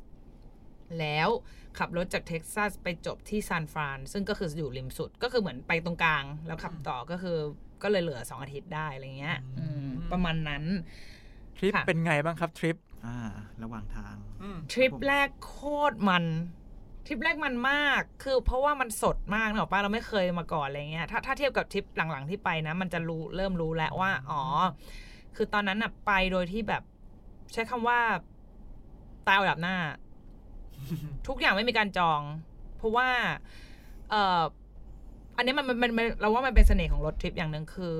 [0.99, 1.29] แล้ว
[1.77, 7.37] ขับรถจากเท็กซัสไปจบที่ซานฟรานซึ่งก็คืออยู่ริมสุดก็คือเหมือนไปตรงกลาง แล้วขับต่อก็คือ
[7.83, 10.63] ก็เลยเหลือสองอาทิตย์ได้อะไรเงี้ยอืมประมาณนั้น
[11.57, 13.17] ทริปค่ะเป็นไงบ้างครับทริป อ่า
[13.63, 14.15] ระหว่างทาง
[14.71, 15.59] ทริปแรกโค
[15.91, 16.25] ตรมัน
[17.05, 24.41] ทริปแรกมันมาก คือเพราะว่ามันสดมากเนอะป้าเราไม่เคยมาก่อนอะไรเงี้ย ถ้าถ้าเทียบกับทริปหลังๆที่ไปนะ มันจะรู้เริ่มรู้แล้วว่า อ๋อ
[25.35, 26.83] คือตอนนั้นน่ะไปโดยที่แบบ
[27.53, 27.99] ใช้คำว่า
[29.27, 29.75] ตายเอาดับหน้า
[31.27, 32.21] ทุกอย่างไม่มีการจอง
[32.77, 33.09] เพราะว่า
[34.09, 34.41] เอ่อ
[35.37, 37.95] อันนี้มันมันมันมันเราว่ามันเป็นเสน่ห์ของรถทริปอย่างหนึ่งคือ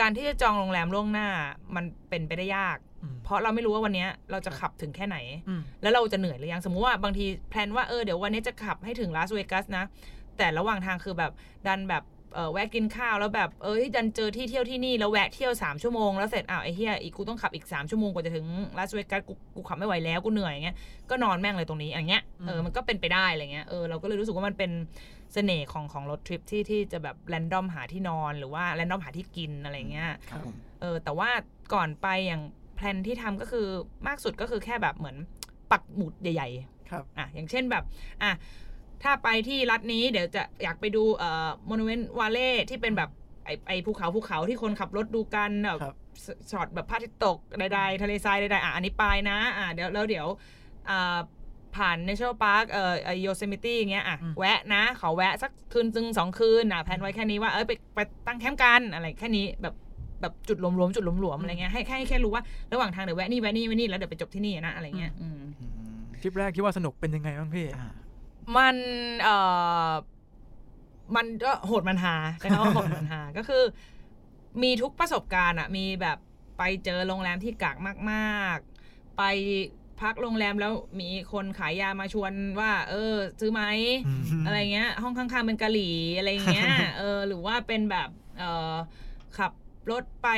[0.00, 1.28] การที่จะจองโรงแรมล่วงหน้า
[1.74, 2.91] มันเป็นไปได้ยากอืม
[3.24, 5.16] เพราะเราไม่รู้ว่าวันเนี้ยเราจะขับถึงแค่ไหน
[5.48, 9.84] อืมแล้วเราจะเหนื่อยหรือยังสมมุติว่าบางทีแพลนว่าเออเดี๋ยววันนี้จะขับให้ถึงลาสเวกัสนะ
[10.38, 11.32] แต่ระหว่างทางคือแบบ
[11.66, 18.46] ดันแบบเออแวะกินข้าวแล้วแบบเอ้ยดันเจอที่เที่ยวที่นี่แล้วแวะเที่ยวสามชั่วโมงแล้วเสร็จอ้าวไอ้เฮียอีกกูต้องขับอีกสามชั่วโมงกว่าจะถึง
[18.78, 20.76] ลาสเวกัสกูกูขับไม่ไหวแล้วกูเหนื่อยอย่างเงี้ย
[21.10, 24.70] ก็นอนแม่งเลยตรงนี้อย่างเงี้ยเออมันก็เป็นไปได้อะไรเงี้ยเออเราก็เลยรู้สึกว่ามันเป็น
[25.32, 31.30] เสน่ห์ของของรถทริปที่ที่จะแบบแรนดอมหาที่นอนหรือว่าแรนดอมหาที่กินอะไรเงี้ยครับผมเออแต่ว่า
[31.74, 33.66] ก่อนไปอย่าง plan ที่ทำก็คือ
[34.06, 35.16] มากสุดก็คือแค่แบบเหมือน
[35.70, 36.48] ปักหมุดใหญ่
[36.90, 37.84] ครับๆอะอย่างเช่นแบบ
[38.22, 38.30] อะ
[39.02, 43.10] ถ้าไปที่รัฐนี้เดี๋ยวจะอยากไปดูเอ่อมอน u เ e น t วาเล่ที่เป็นแบบ
[43.44, 50.26] ไอไอภูเขาภูเขาที่คนขับรถดูกันแบบครับสช็อตแบบพระอาทิตย์ตกใดๆทะเลทรายใดๆอะอันนี้ไปนะอะเดี๋ยวแล้วเดี๋ยว
[50.90, 51.18] อ่า
[51.76, 59.74] ผ่าน National Park เอ่อโยเซมิตี้อย่างเงี้ยอะอืมแวะนะขอแวะสักคืนจึงสองคืนอะ plan ไว้แค่นี้ว่าเอ้ยไปไปตั้งแคมป์กันอะไรแค่นี้แบบ
[60.22, 67.88] แบบจุดรวมๆจุดรวมๆอะไรเงี้ยให้แค่ให้แค่รู้ว่าระหว่างทางเดี๋ยวแวะนี่แวะนี่แวะนี่แล้วเดี๋ยวไปจบที่นี่นะอะไรเงี้ยอืมอืมทริปแรกที่ว่าสนุกเป็นยังไงบ้างพี่อ่า
[68.56, 68.76] มัน
[69.22, 69.36] เอ่
[69.88, 69.90] อ
[71.16, 73.62] มันก็โหดมันหาใช่ไหมว่าโหดมันหาก็คือ
[74.62, 76.18] มีทุกประสบการณ์อะมีแบบ
[76.58, 77.76] ไปเจอโรงแรมที่กาก
[78.10, 79.22] มากๆ ไป
[80.00, 83.62] พักโรงแรมแล้วมีคนขายยามาชวนว่า เออ ซื้อไหม
[84.46, 88.08] อะไรเงี้ย ห้องข้างๆเป็นกะหรี่อะไรเงี้ยเออหรือว่าเป็นแบบ
[88.38, 88.74] เออ
[89.38, 89.52] ขับ
[89.90, 90.28] รถไป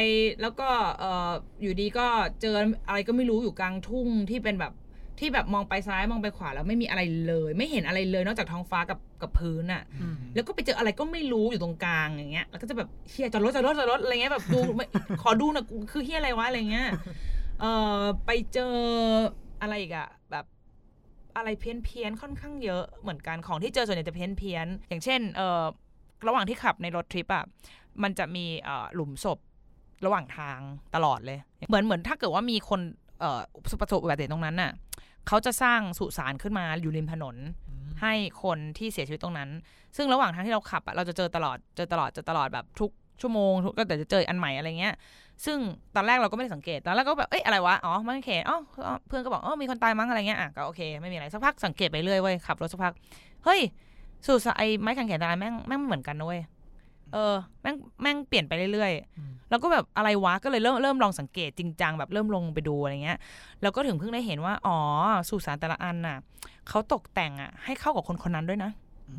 [0.43, 2.07] แล้วก็เอออยู่ดีก็
[2.41, 2.55] เจอ
[2.89, 4.73] อะไรก็ไม่รู้อยู่กลางทุ่งที่เป็นแบบ
[5.21, 14.87] ที่แบบมองไปซ้ายมองไปขวาแล้วไม่มีอะไรเลย ไม่เห็นอะไรเลยนอกจากท้องฟ้ากับกับพื้นอะอืมแล้วก็ไปเจออะไรก็ไม่รู้อยู่ตรงกลางอย่างเงี้ยแล้วก็จะแบบเฮียจอดรถจอดรถจอดรถอะไรเงี้ยแบบดูไม่
[15.23, 16.89] ขอดูหน่อยกูคือเฮียอะไรวะอะไรเงี้ย
[17.61, 17.65] เอ
[17.99, 18.75] อไปเจอ
[19.63, 20.45] อะไรอีกอะแบบ
[21.37, 25.63] อะไรเพี้ยนเพียนๆค่อนข้างเยอะเหมือนกันของที่เจอส่วนใหญ่จะเพี้ยนเพียนๆอย่างเช่นเออ
[26.27, 27.45] ระหว่างที่ขับในรถทริปอะ
[28.03, 29.39] มันจะมีเอ่อหลุมศพ
[30.07, 30.59] ระหว่างทาง
[30.95, 32.81] ตลอดเลย เหมือนเหมือนถ้าเกิดว่ามีคน
[33.21, 33.41] เอ่อ
[33.81, 34.73] ประสบอุบัติเหตุตรงนั้นน่ะ
[35.29, 37.37] เขาจะสร้างสุสานขึ้นมาอยู่ริมถนน
[38.03, 39.51] ให้คนที่เสียชีวิตตรงนั้น
[39.97, 44.95] ซึ่งระหว่างทางที่เราขับอะเราจะเจอตลอดเจอตลอดเจอตลอดแบบทุกชั่วโมงทุกก็แต่จะเจออันใหม่อะไรเงี้ย
[45.45, 45.59] ซึ่ง
[45.95, 52.93] ตอนแรกเราก็ไม่ได้สังเกต ตอนแรกก็แบบ เอ้ยอะไรวะ อ๋อ มันเขตอ๋ออ๋อ เพื่อนก็บอก อ๋อ มีคนตายมั้งอะไรเงี้ย อะ ก็โอเค ไม่มีอะไร สักพักสังเกตไปเรื่อยเว้ย ขับรถสักพัก
[53.45, 53.61] เฮ้ย
[54.27, 56.41] สู่สไอไม้ขันแขนตายแม่งแม่งไม่เหมือนกันนะเว้ย
[57.13, 63.19] เออแม่งแม่งเปลี่ยนไปเรื่อยๆอืมแล้วก็แบบอะไรวะก็เลยเริ่มเริ่มลองสังเกตจริงจังแบบเริ่มลงไปดูอะไรเงี้ย
[63.63, 64.79] แล้วก็ถึงเพิ่งได้เห็นว่าอ๋อ
[65.29, 66.19] สุสานแต่ละอันน่ะ
[66.69, 68.71] เขาตกแต่งอะ ให้เข้ากับคนคนนั้นด้วยนะ
[69.11, 69.17] อื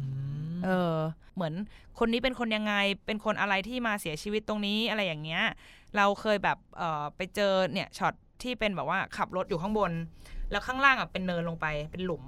[0.53, 0.95] มเออ
[1.35, 1.53] เหมือน
[1.99, 2.73] คนนี้เป็นคนยังไง
[3.05, 5.43] เป็นคนอะไรที่มาเสียชีวิตตรงนี้อะไรอย่างเงี้ย
[5.95, 9.91] เราเคยแบบเออไปเจอเนี่ยช็อตที่เป็นแบบว่าขับรถอยู่ข้างบน
[10.51, 12.23] แล้วข้างล่างอะเป็นเนินลงไปเป็นหลุม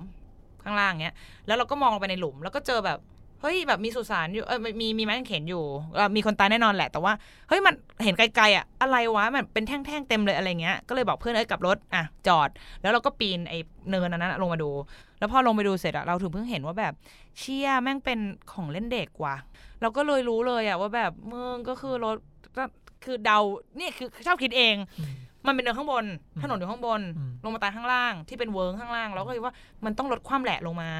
[0.63, 1.15] ข้างล่างเงี้ย
[1.47, 2.99] แล้วเราก็มองลงไปในหลุม แล้วก็เจอแบบ
[3.41, 5.63] เฮ้ยแบบมีสุสานอยู่เออมีมีไม้กางเขนอยู่
[5.95, 7.13] เอ่อมีคนตายแน่นอนแหละ แต่ว่า
[7.49, 7.73] เฮ้ยมัน
[8.03, 12.49] เห็นไกลๆอะอะไรวะมันเป็นแท่งๆเต็มเลยอะไรเงี้ยก็เลยบอกเพื่อนเอ้ยกลับรถอะจอด
[12.81, 14.71] แล้วเราก็ปีนไอ้เนินอันนั้นอะลงมาดู
[15.19, 16.93] แล้วพอลงไปดูเสร็จอะเราถึงเพิ่งเห็นว่าแบบ
[17.39, 18.19] เชี่ยแม่งเป็น
[18.51, 19.35] ของเล่นเด็กว่ะ
[19.81, 22.17] เราก็เลยรู้เลยอะว่าแบบมึงก็คือรถ
[22.57, 22.63] ก็
[23.05, 23.39] คือเดา
[23.77, 25.13] เนี่ยคือชอบคิดเองอืม
[25.47, 30.91] มันเป็นเนินข้างบนอืมถนนอยู่ข้างบนอืมลงมาตายข้างล่างที่เป็นเวิร์งข้างล่าง เราก็เลยว่ามันต้องลดความแหละลงมา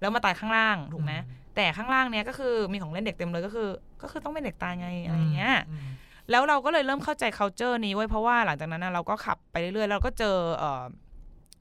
[0.00, 1.12] แล้วมาตายข้างล่างถูกไหม
[1.56, 3.68] แต่ข้างล่างเนี้ยก็คือมีของเล่นเด็กเต็มเลยก็คือ
[4.02, 5.54] ก็คือต้องเป็นเด็กตายไงอะไรอย่างเงี้ย
[5.86, 5.90] ม
[6.30, 10.84] แล้วเราก็เลยเริ่มเข้าใจ culture นี้ไว้ยเพราะว่าหลังจากนั้นนะเราก็ขับไปเรื่อยๆแล้วเราก็เจอเอ่อ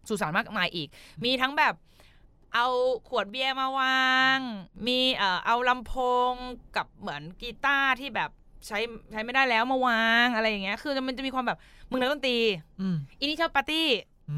[0.10, 0.88] สุสานมากมายอีก
[1.26, 1.74] มีทั้งแบบ
[2.56, 2.68] เอา
[3.08, 4.38] ขวดเบียร์มาวาง
[4.88, 5.94] มีเอ่อเอาลำโพ
[6.32, 6.34] ง
[6.76, 8.30] กับเหมือนกีตาร์ที่แบบ
[8.68, 8.80] ใช้
[9.12, 11.58] ใช้ไม่ได้แล้วมาวางอะไรอย่างเงี้ย คือมันจะมีความแบบ
[11.90, 12.38] มึงนักดนตรี
[12.82, 13.88] อืมอีนี่ชอบปาร์ตี้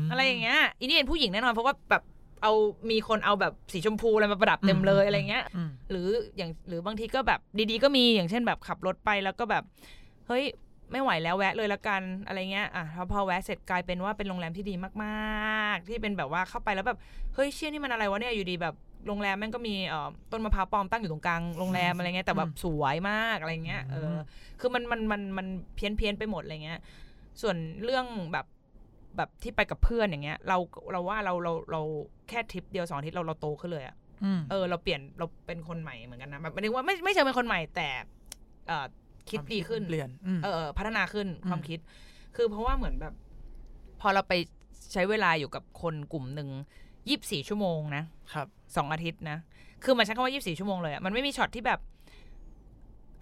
[0.06, 2.04] มอะไรอย่างเงี้ยอีนี่เป็นผู้หญิงแน่นอนเพราะว่าแบบ
[2.44, 2.54] เอา
[2.92, 7.40] มีคนเอาแบบสีชมพูอะไรมาประดับเต็มเลยอะไรเงี้ยอืมหรืออย่างหรือบางทีก็แบบ
[7.72, 9.64] ดีๆ ก็มีอย่างเช่นแบบขับรถไปแล้วก็แบบ
[10.28, 10.44] เฮ้ย
[10.92, 16.98] ไม่ไหวแล้วแวะเลยละกันอะไรเงี้ยอะพอพอแวะเสร็จกลายเป็นว่าเป็นโรงแรมที่ดีมากๆ ที่เป็นแบบว่าเข้าไปแล้วแบบ
[17.36, 18.76] เฮ้ยเชี่ยนี่มันอะไรวะเนี่ยอยู่ดีแบบ
[19.08, 24.16] โรงแรมแม่งก็มีเอ่อต้นมะพร้าวปลอมตั้งอยู่ตรงกลางโรงแรมอะไรเงี้ยแต่แบบสวยมากอะไรเงี้ยเออ
[24.60, 26.80] คือมันมันมันมันเพี้ยนเพี้ยนไปหมดอะไรเงี้ย
[27.42, 28.46] ส่วนเรื่องแบบ
[29.18, 30.58] แบบที่ไปกับเพื่อนอย่างเงี้ย เรา
[30.92, 31.82] เราว่าเราเราเรา
[32.30, 37.90] แค่ทริปเดียวสองอาทิตย์เราเราโตขึ้นเลยอะอืมเออ เราเปลี่ยนเราเป็นคนใหม่เหมือนกันนะแบบหมายถึงว่าไม่ไม่เชิงเป็นคนใหม่แต่
[38.68, 38.86] เอ่อ
[39.30, 41.80] คิดดีขึ้นเปลี่ยนอืมเออเออพัฒนาขึ้นอืมความคิด
[42.36, 43.14] คือเพราะว่าเหมือนแบบ
[44.02, 44.34] พอเราไป
[44.94, 46.50] ใช้เวลาอยู่กับคนกลุ่มหนึ่ง
[47.10, 49.38] ยี่บสี่ชั่วโมงนะครับสองอาทิตย์นะ
[49.84, 51.80] คือมันใช้คำว่ายี่บสี่ชั่วโมงเลยอะมันไม่มีช็อตที่แบบ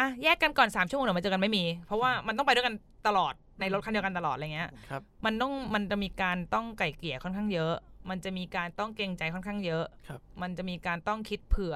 [0.01, 2.75] อะแยกกันก่อนสามชั่วโมงเดี๋ยวมาเจอกันไม่มี เพราะว่ามันต้องไปด้วยกัน
[3.07, 7.73] ตลอดในรถคันเดียวกันตลอดอะไรเงี้ยครับมันต้องมันจะมีการต้องไก่เกลี่ยค่อนข้างเยอะ
[8.09, 11.75] มันจะมีการต้องเกรงใจค่อนข้างเยอะครับมันจะมีการต้องคิดเผื่อ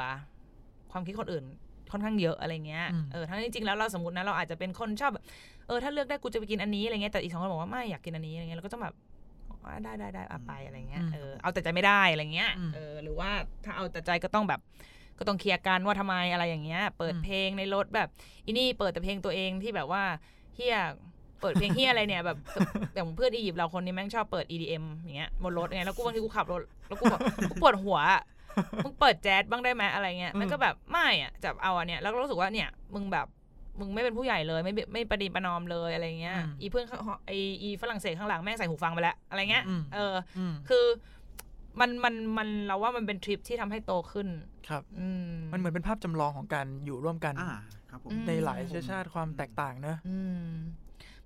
[0.92, 1.46] ความคิดคนอื่น
[1.92, 5.24] ค่อนข้างเยอะอะไรเงี้ยอืมเออทั้งที่จริงๆแล้วเราสมมตินะเราอาจจะเป็นคนชอบแบบ
[5.68, 8.96] เออถ้าเลือกได้กูจะไปกินอันนี้อะไรเงี้ยแต่อีกสองคนบอกว่าไม่อยากกินอันนี้อะไรเงี้ยเราก็ต้องแบบ
[9.66, 13.30] อ่าได้ได้ได้เอาไปอะไรเงี้ยเออเอาแต่ใจไม่ได้อะไรเงี้ยเออหรือว่า
[13.66, 14.60] ถ้าเอาแต่ใจก็ต้องแบบ
[15.20, 18.10] ก็ต้องเคลียร์กันว่าทำไมอะไรอย่างเงี้ย เปิดเพลงในรถแบบ
[18.46, 20.04] อีนี่เปิดแต่เพลงตัวเองที่แบบว่า
[20.56, 20.78] เฮีย
[21.42, 22.38] เปิดเพลงเฮียอะไรเนี่ยแบบ
[22.94, 28.22] อย่างเพื่อนอียิปต์เราคนนี้แม่งชอบเปิด EDM อย่างเงี้ยบนรถไงแล้วกูบางทีกูขับรถแล้วกูแบบกูปวดหัวอะ
[28.84, 33.28] มึงเปิดแจ๊สบ้างได้ไหมอะไรเงี้ยมันก็แบบไม่อะจับเอาอันเนี้ยแล้วก็รู้สึกว่าเนี่ยมึงแบบ
[33.80, 37.32] มึงไม่เป็นผู้ใหญ่เลยไม่ไม่ประดีประนอมเลยอะไรเงี้ยอืมอีเพื่อนข้างไอ
[37.64, 40.86] อีฝรั่งเศสข้างหลังแม่งใส่หูฟังไปแล้วอะไรเงี้ยอืมเอออืมคือ
[41.80, 44.28] มันมันมันเราว่ามันเป็นทริปที่ทำให้โตขึ้น
[44.70, 47.54] ครับอืมมันเหมือนเป็นภาพจำลองของการอยู่ร่วมกันอ่า
[47.90, 50.46] ครับผมอืมในหลายเชื้อชาติความแตกต่างเนอะอืม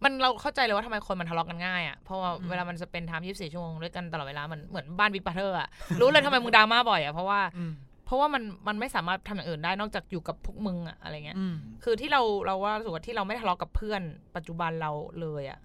[0.04, 5.70] มันเราเข้าใจเลยว่าทำไมคนมันทะเลาะกันง่ายอะเพราะว่าอืมเวลามันจะเป็น time 24ชั่วโมงด้วยกันตลอดเวลามันเหมือนบ้าน Big Brother อะ
[6.02, 7.74] รู้เลยทำไมมึงดราม่าบ่อยอะเพราะว่าอืม
[8.06, 14.02] เพราะว่ามันมันไม่สามารถทำอย่างอื่นได้นอกจากอยู่กับพวกมึงอะอะไรเงี้ยอืมคือที่เราเราว่ารู้สึกว่าที่เราไม่ทะเลาะกับเพื่อน
[14.36, 15.60] ปัจจุบันเราเลยอะ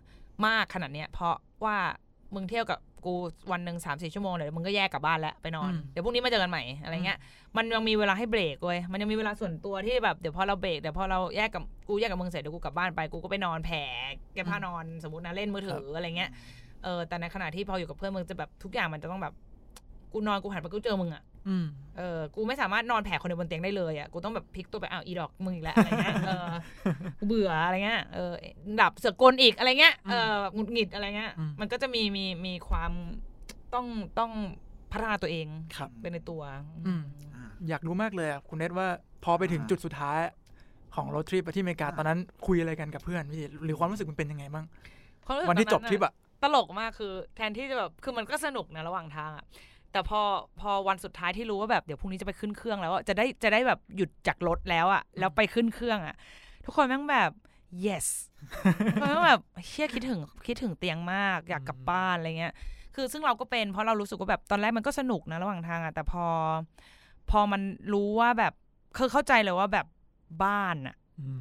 [0.46, 1.76] มากขนาดเนี้ยเพราะว่า
[2.34, 3.14] มึงเที่ยวกับ กู
[3.52, 7.18] วันหนึ่งสามสี่ชั่วโมงเลยมึงก็แยกกลับบ้านแล้วไปนอนอืมเดี๋ยวพรุ่งนี้มาเจอกันใหม่อะไรเงี้ย
[7.56, 13.78] มันยังมีเวลาให้เบรกเว้ย มันยังมีเวลาส่วนตัวที่แบบเดี๋ยวพอเราเบรกเดี๋ยวพอเราแยกกับกูแยกกับมึงเสร็จเดี๋ยวกูกลับบ้านไปกูก็ไปนอนแผล
[14.34, 16.30] แกผ้านอนสมมตินะเล่นมือถืออะไรเงี้ย
[16.84, 19.34] เออแต่ในขณะที่พออยู่กับเพื่อนมึงจะแบบทุกอย่างมันจะต้องแบบ
[20.12, 21.33] กูนอนกูหันไปกูเจอมึงอะอืม
[21.98, 26.46] เออ กูไม่สามารถนอนแผ่คนเดียวบนเตียงได้เลยอะ กูต้องแบบพลิกตัวไปอ้าวอีดอกมึงอีกแล้วอะไรเงี้ย เออ
[27.18, 28.32] กูเบื่ออะไรเงี้ย เออ
[28.80, 32.92] ดับเสือกกลอีกอะไรเงี้ย เออหงุดหงิดอะไรเงี้ยอืมมันก็จะมีมีมีความ
[33.74, 33.86] ต้อง
[34.18, 34.32] ต้อง
[34.92, 36.42] พัฒนาตัวเองครับเป็นในตัว
[36.86, 37.02] อืม
[37.34, 38.88] อ่าอยากรู้มากเลยอะคุณเนทว่า
[39.24, 40.18] พอไปถึงอ่าจุดสุดท้าย
[40.94, 44.64] ของรถทริปที่อเมริกาอ่าตอนนั้นคุยอะไรกันกับเพื่อนพี่หรือความรู้สึกมันเป็นยังไงบ้าง
[45.26, 49.44] ความรู้สึกวันที่ตจอบทริปอะตลกมากคือ แทนที่จะแบบคือมันก็สนุกนะระหว่างทางอะ
[49.94, 50.20] แต่พอ
[50.60, 56.16] พอวันสุดท้ายที่รู้ว่าแบบเดี๋ยวพรุ่งนี้จะไปขึ้นเครื่องแล้วอะจะได้จะได้แบบหยุดจากรถแล้วอะแล้วไปขึ้นเครื่องอะ
[56.64, 57.30] ทุกคนแม่งแบบ
[57.86, 58.06] yes
[58.92, 62.54] ทุกคนแม่งแบบเชี่ยคิดถึงคิดถึงเตียงมากอยากกลับบ้านอะไรเงี้ย
[62.94, 66.24] คือซึ่งเราก็เป็นเพราะเรารู้สึกว่าแบบตอนแรกมันก็สนุกนะระหว่างทางอะแต่พอ
[67.30, 67.60] พอมัน
[67.92, 68.52] รู้ว่าแบบ
[68.96, 69.86] คือเข้าใจเลยว่าแบบ
[70.44, 70.96] บ้านอะ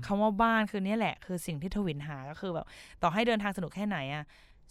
[0.05, 2.65] คำว่าบ้านคือเนี่ยแหละ คือสิ่งที่ทวินหาก็คือแบบ
[3.01, 4.23] ต่อให้เดินทางสนุกแค่ไหนอะ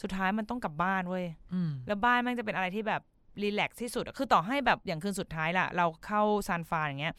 [0.02, 3.02] สุดท้ายมันต้องกลับบ้านเว้ยอืมแล้วบ้านแม่งจะเป็นอะไรที่แบบ
[3.42, 7.14] รีแลกซ์ที่สุดอะคือต่อให้แบบอย่างคืนสุดท้ายล่ะ เราเข้าซานฟรานอย่างเงี้ย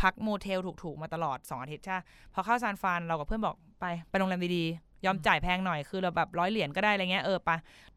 [0.00, 7.50] พักโมเทลถูกๆ มาตลอด 2 อาทิตย์ใช่ปะพอเข้าซานฟรานเรากับเพื่อนบอกไป ไปโรงแรมดีๆ ยอมจ่ายแพงหน่อยคือเราแบบร้อยเหรียญก็ได้อะไรเงี้ยเออไป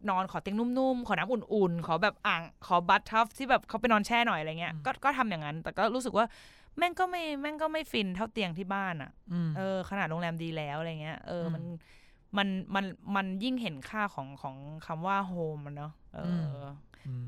[0.10, 6.26] นอนขอเตียงนุ่มๆ ขอน้ำอุ่นๆ ขอแบบอ่างขอ bathtub ที่แบบเขาไปนอนแช่หน่อยอะไรเงี้ยก็ก็ทำอย่างนั้น แต่ก็รู้สึกว่า
[6.78, 11.64] แม่งก็ไม่แม่งก็ไม่ฟินเท่าเตียงที่บ้านอะอืมเออขนาดโรงแรมดีแล้วอะไรเงี้ยเอออมมัน
[12.38, 14.56] มันมันมันยิ่งเห็นค่าของของ
[14.86, 16.72] คำว่า home มันเนาะเอออม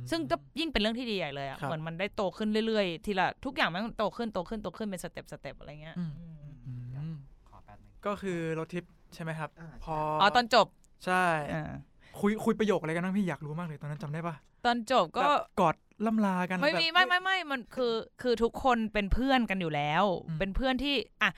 [0.10, 7.16] ซึ่งก็ยิ่งเป็นเรื่องที่ดีใหญ่เลยอะครับเหมือนมันได้โตขึ้นเรื่อยๆ ทีละทุกอย่างมันโตขึ้นโตขึ้นโตขึ้นเป็น step step อะไรเงี้ยอืมอืมอืม
[7.50, 10.68] ขอแป๊บนึงก็คือ road trip ใช่ไหมครับอ่าพออ๋อตอนจบ
[11.06, 11.72] ใช่อ่า
[12.20, 21.30] คุยคุยประโยคอะไรกันบ้างพี่อยากรู้มากเลยตอนนั้นจำได้ปะตอนจบก็แบบกอดล่ำลากันไม่มีแบบไม่ไม่ไม่มันคือคือทุกคนเป็นเพื่อนกันอยู่แล้วอืมเป็นเพื่อนที่อะ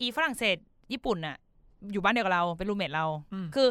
[0.00, 0.56] อีฝรั่งเศส
[0.92, 1.36] ญี่ปุ่นน่ะ
[1.92, 3.68] อยู่บ้านเดียวกับเราเป็นรูเมทเราอืมคือ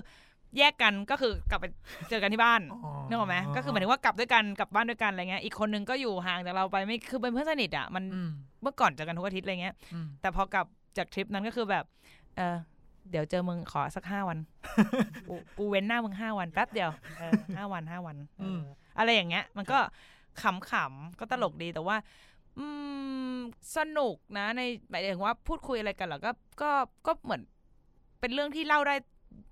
[0.57, 1.65] แยกกันก็คือกลับไป
[2.09, 8.29] เจอกันที่บ้านอ๋อนึกออกไหมก็คือหมายถึงว่ากลับด้วยกันกลับบ้านด้วยกันอะไรเงี้ยอีกคนนึงก็อยู่ห่างจากเราไปไม่คือเป็นเพื่อนสนิทอะมันอืม
[8.61, 10.65] เมื่อก่อนเจอกันทุกอาทิตย์อะไรเงี้ยอืมแต่พอกลับ
[10.97, 11.85] จากทริปนั้นก็คือแบบ
[12.37, 12.57] เออ
[13.11, 14.37] เดี๋ยวเจอมึงขอสักห้าวัน
[15.27, 18.61] กูกูเว้นหน้ามึงห้าวันแป๊บเดียวเออห้าวันห้าวันเอออ
[18.97, 19.79] อะไรอย่างเงี้ย มันก็
[20.41, 21.97] ขำๆก็ตลกดีแต่ว่า
[22.59, 22.65] อื
[23.33, 23.35] ม
[23.77, 26.71] สนุกนะในหมายถึงว่าพูดคุยอะไรกันเหรอก็ก็
[27.07, 27.41] ก็เหมือน
[28.19, 28.95] เป็นเรื่องที่เล่าได้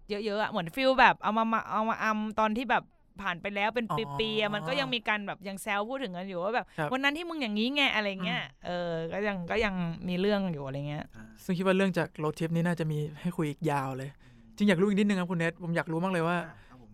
[0.10, 2.84] เยอะๆอะเหมือนฟิลแบบเอามามาเอามาอำตอนที่แบบ
[3.22, 9.74] ผ่านไปแล้วเป็นอ๋อปีๆอะมันก็ยังมีการแบบยังแซวพูดถึงกันอยู่ว่าแบบครับวันนั้นที่มึงอย่างนี้ไงอะไรเงี้ยอืมเออก็ยังก็ยัง
[10.08, 11.06] มีเรื่องอยู่อะไรเงี้ย
[11.44, 14.10] ซึ่งคิดว่าเรื่องจาก road trip นี้น่าจะมีให้คุยอีกยาวเลย
[14.58, 16.38] จริงอยากรู้อีกนิดนึงครับคุณเนทผมอยากรู้มากเลยว่า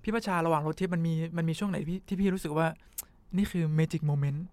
[0.03, 2.67] พี่ประชาระหว่าง road trip มันมีมันมีช่วงไหนที่ที่พี่รู้สึกว่า
[3.37, 4.45] นี่คือ magic moment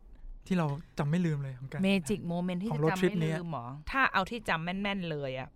[0.47, 0.67] ที่เรา
[0.99, 5.49] จำไม่ลืมเลยของการเมจิกโมเมนต์ที่ของจะ road จำ trip ไม่เนี้ลืยมหรอถ้าเอาที่จำแม่น ๆ เลยอะ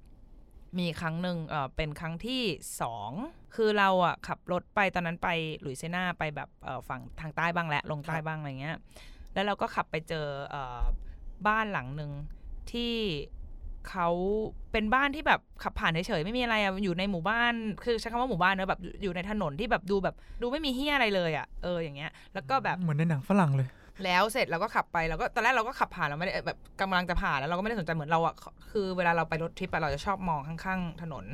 [0.79, 2.43] มีครั้งหนึ่งเออเป็นครั้งที่
[2.81, 3.11] สอง
[3.55, 5.29] คือเราอะขับรถไปตอนนั้นไป
[5.61, 8.77] หลุยเซียนาไปแบบเออฝั่งทางใต้บ้างแหละลงใต้บ้างอะไรเงี้ย
[9.35, 10.83] แล้วเราก็ขับไปเจอเออ
[11.47, 12.11] บ้านหลังหนึ่ง
[12.73, 12.95] ที่
[13.89, 14.09] เขา
[14.73, 17.53] เป็นบ้านที่แบบขับผ่านเฉยๆไม่มีอะไรอะอยู่ในหมู่บ้าน
[17.85, 23.69] คือใช้คำว่าหมู่บ้านเนอะแบบอยู่ในถนนที่แบบดูแบบดูไม่มีเฮียอะไรเลยอะเอออย่างเงี้ย แล้วก็แบบเหมือนในหนังฝรั่งเลย
[24.05, 28.35] แล้วเสร็จเราก็ขับไปเราก็ตอนแรกเราก็ขับผ่านเราไม่ได้แบบกำลังจะผ่านแล้วเราก็ไม่ได้สนใจเหมือนเราอะ
[28.71, 31.25] คือเวลาเราไปรถทริปอะเราจะชอบมองข้างๆถนน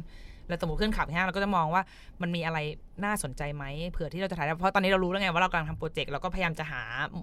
[0.49, 1.83] แล้วสมมติเพื่อนขับเนี่ยเราก็จะมองว่า
[2.23, 2.59] มันมีอะไร
[3.05, 6.83] น่าสนใจไหมเผื่อที่เราจะถ่ายได้เพราะตอนนี้เรารู้แล้วไงว่าเรากำลังทำโปรเจกต์เราก็พยายามจะหา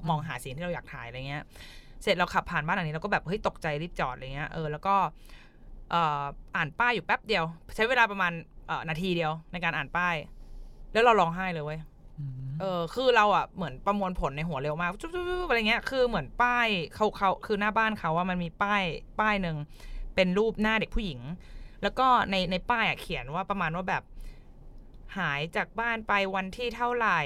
[0.10, 1.43] มองหาสิ่งที่เราอยากถ่ายอะไรเงี้ย
[2.04, 4.95] เสร็จเราขับผ่านบ้านหลังนี้เราก็แบบเฮ้ยตกใจรีบจอดอะไรเงี้ยเออแล้วก็
[5.91, 6.23] เอ่อ
[6.56, 7.43] อ่านป้ายอยู่แป๊บเดียว
[7.75, 8.32] ใช้เวลาประมาณ
[8.67, 10.15] เอ่อนาทีเดียวในการอ่านป้าย
[10.93, 11.80] แล้วเราร้องไห้เลยเว้ย
[12.60, 15.10] เออคือเราอะเหมือนประมวลผลในหัวเร็วมากจุ๊
[15.44, 18.84] บๆๆอะไรเงี้ยคือเหมือนป้ายเขาเขาคือหน้าบ้านเขาว่ามันมีป้าย
[19.20, 19.58] ป้ายหนึ่ง
[20.16, 21.20] เป็นรูปหน้าเด็กผู้หญิง
[21.82, 24.04] แล้วก็ในในป้ายอะเขียนว่าประมาณว่าแบบ
[25.18, 27.20] หายจากบ้านไปวันที่เท่าไหร่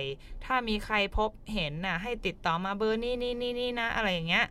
[0.46, 4.46] ถ้ามีใครพบเห็นน่ะ ให้ติดต่อมาเบอร์นี่นี่นี่นี่นะอะไรอย่างเงี้ย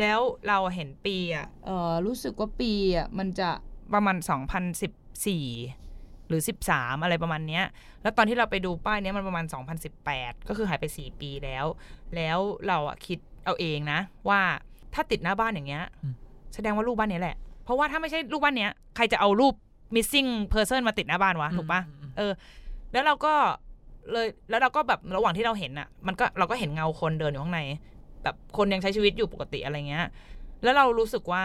[0.00, 3.50] แล้วเราเห็นปีอะ เออรู้สึกว่าปีอะมันจะ
[3.92, 4.92] ประมาณสองพันสิบ
[5.26, 5.46] สี่
[6.30, 7.64] หรือสิบสามอะไรประมาณเนี้ย
[8.02, 9.44] แล้วตอนที่เราไปดูป้ายเนี้ยมันประมาณ
[9.96, 11.66] 2018 ก็คือหายไป 4 ปีแล้ว
[12.16, 14.40] แล้วเราอะคิดเอาเองนะ ว่า
[14.94, 16.14] ถ้าติดหน้าบ้านอย่างเงี้ยอืม
[16.54, 19.54] แสดงว่ารูปบ้านเนี้ยแหละ เพราะว่าถ้าไม่ใช่รูปบ้านเนี้ยใครจะเอารูป
[19.96, 22.32] missing person มาติดหน้าบ้านวะถูกปะอืมเออ
[22.92, 23.32] แล้วเราก็
[24.12, 27.60] เลยแล้วเราก็แบบระหว่างที่เราเห็นอะมันก็เราก็เห็นเงาคนเดินอยู่ข้างใน
[28.22, 30.06] แบบคนยังใช้ชีวิตอยู่ปกติอะไรเงี้ย
[30.62, 31.44] แล้วเรารู้สึกว่า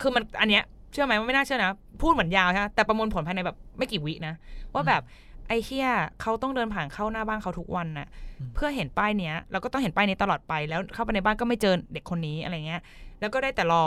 [0.00, 1.72] คือมันอันเนี้ย เชื่อไหมว่าไม่น่าเชื่อนะ
[2.02, 4.34] พูดเหมือนยาวใช่ไหมแต่ประมวลผลภายในแบบไม่กี่วินะ
[4.74, 5.02] ว่าแบบ
[5.48, 5.88] ไอ้เฮีย
[6.20, 12.80] เขาต้องเดินผ่านเข้าหน้าบ้านเขาทุกวันน่ะอืมเพื่อเห็นป้ายเนี้ยเราก็ต้องเห็นป้ายนี้ตลอดไปแล้วเข้าไปในบ้านก็ไม่เจอเด็กคนนี้อะไรเงี้ย
[13.20, 13.84] แล้วก็ได้แต่รอ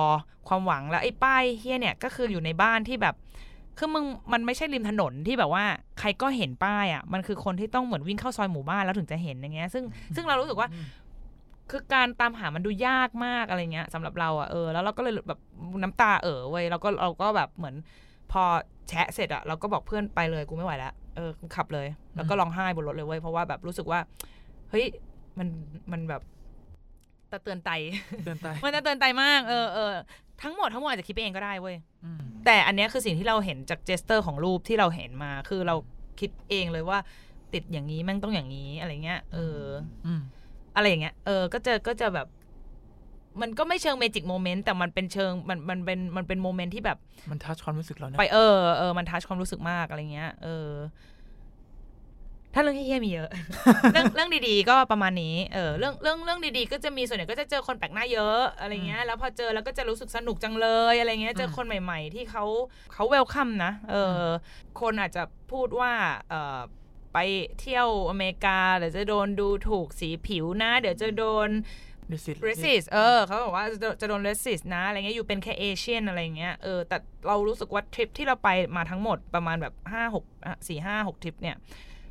[0.47, 3.15] ความหวังแล้วไอ้ป้ายเฮียเนี่ยก็คืออยู่ในบ้านที่แบบ
[3.77, 5.63] คือมึงมันไม่ใช่ริมถนนที่แบบว่า
[5.99, 9.83] ใครก็เห็นป้ายอะมันคือคนที่ต้องเหมือนวิ่งเข้าซอยหมู่บ้านแล้วถึงจะเห็นอย่างเงี้ย ซึ่ง
[10.15, 10.67] ซึ่งเรารู้สึกว่า
[11.71, 15.39] คือการตามหามันดูยากมากอะไรเงี้ยสำหรับเราอะเออแล้วเราก็เลยแบบ
[15.83, 17.75] น้ำตาเออเว้ยเราก็เราก็แบบเหมือน
[18.31, 18.43] พอ
[18.89, 23.99] แชะเสร็จอะเราก็บอกเพื่อนไปเลยกูไม่ไหวแล้วเออขับเลย แล้วก็ร้องไห้บนรถเลยเว้ยเพราะว่าแบบรู้สึกว่า
[24.69, 24.85] เฮ้ย
[25.39, 25.47] มัน
[25.91, 26.21] มันแบบ
[27.31, 27.69] ตะเตือนใจ
[28.25, 29.91] เดินตายมันตะเตือนใจมาก เออเออ
[30.41, 35.75] ทั้งหมดทั้งหมดอาจจะคิดไปเองก็ได้เว้ยอืมแต่อันเนี้ยคือสิ่งที่เราเห็นจาก gesture ของรูปที่เราเห็นมา คือเรา
[36.19, 36.99] คิดเองเลยว่า
[37.53, 39.61] ติดอย่างนี้แม่งต้องอย่างนี้อะไรเงี้ย เออ
[40.73, 42.27] อืมอะไรอย่างเงี้ยเออก็จะก็จะแบบ
[43.41, 46.97] มันก็ไม่เชิง magic moment แต่มันเป็นเชิงมันมันเป็นมันเป็น moment ที่แบบ
[47.31, 50.69] มันทัชความรู้สึกเรานะไปเออเออมันทัชความรู้สึกมากอะไรเงี้ยเออ
[52.53, 53.29] ถ้าเรื่องเฮี้ยๆมีเยอะ
[53.93, 62.45] เรื่องเรื่องดีๆ ก็ประมาณนี้เออเรื่องเรื่องเรื่องดีๆ ก็จะมีส่วนใหญ่ก็จะเจอคนแปลกหน้าเยอะอะไรเงี้ยแล้วพอเจอแล้วก็จะรู้สึกสนุกจังเลยอะไรเงี้ย เจอคนใหม่ ๆ ที่เขา
[62.93, 64.25] เขาเวลคัมนะเออ
[64.81, 65.91] คนอาจจะพูดว่า
[66.29, 66.59] เออ
[67.13, 67.17] ไป
[67.59, 71.49] เที่ยวอเมริกาเดี๋ยวจะโดนดูถูกสีผิวนะ เดี๋ยวจะโดน
[72.11, 76.97] ดิสิต racist เออเขาบอกว่าจะจะโดน racist นะอะไรเงี้ยอยู่เป็นแค่เอเชียนอะไรเงี้ยเออแต่
[77.27, 80.25] เรารู้สึกว่าทริปที่เราไปมาทั้งหมดประมาณแบบห้าหก
[80.67, 81.55] สี่ห้าหกทริปเนี่ย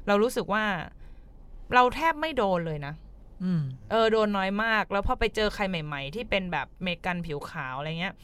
[0.06, 0.64] เรารู้สึกว่า
[1.74, 2.94] เราแทบไม่โดนเลยนะ
[3.44, 8.14] อืมเออโดนน้อยมาก แล้วพอไปเจอใครใหม่ ๆ ที่เป็นแบบเมกันผิวขาวอะไรเงี้ย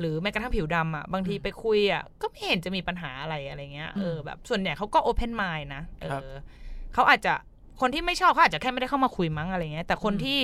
[0.00, 6.32] หรือแม้กระทั่งผิวดำอะบางทีไปคุยอะก็ไม่เห็นจะมีปัญหาอะไรอะไรเงี้ยเออแบบส่วนใหญ่เขาก็โอเพนไมล์นะเอครับอ
[6.94, 7.34] เขาอาจจะ
[7.80, 10.40] คนที่ไม่ชอบเขาอาจจะแค่ไม่ได้เข้ามาคุยมั้งอะไรเงี้ย แต่คนอืมที่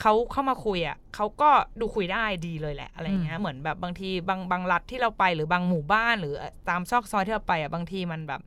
[0.00, 1.50] เขาเข้ามาคุยอะเขาก็
[1.80, 6.34] ดูคุยได้ดีเลยแหละอะไรเงี้อืยมเหมือนแบบบางทีบางบางรัฐที่เราไปหรือบางหมู่บ้านหรือ
[6.68, 8.40] ตามซอกซอยที่เราไปอะบางทีมันแบบ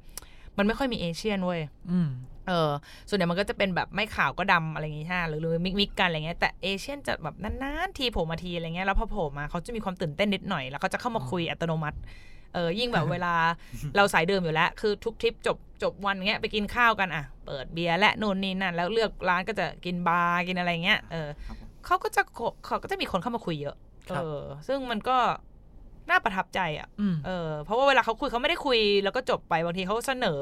[0.58, 2.10] มันไม่ค่อยมี Asian เว้ยอืม
[2.48, 2.72] เออ
[3.10, 11.98] ส่วนใหญ่มันก็จะเป็นแบบไม่ขาวก็ดำอะไรอย่างงี้ใช่ไหมหรือหรือ mix mix กันอะไรเงี้ยแต่ Asian จะแบบนานๆทีโผล่มาทีอะไรเงี้ยแล้วพอโผล่มาเขาจะมีความตื่นเต้นนิดหน่อย แล้วเขาจะเข้ามาคุยอัตโนมัติ
[12.54, 13.34] เออยิ่งแบบเวลา
[13.96, 23.76] เราสายดื่มอยู่แล้ว คือทุกทริปจบจบวันเงี้ยไปกินข้าวกันอะ เปิดเบียร์และนู่นนี่นั่นแล้วเลือกร้านก็จะกินบาร์กินอะไรเงี้ยเออครับผมเขาก็จะโคเขาก็จะมีคนเข้ามาคุยเยอะ
[24.10, 25.18] ครัเอบอซึ่งมันก็
[26.10, 30.42] น่าประทับใจอะอืมเออเพราะว่าเวลาเขาคุยเขาไม่ได้คุยแล้วก็จบไปบางทีเขาเสนอ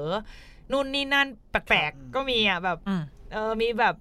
[0.72, 3.04] นู่นนี่นั่นแปลกๆก็มีอะแบบอืม
[3.34, 3.96] เออมีแบบ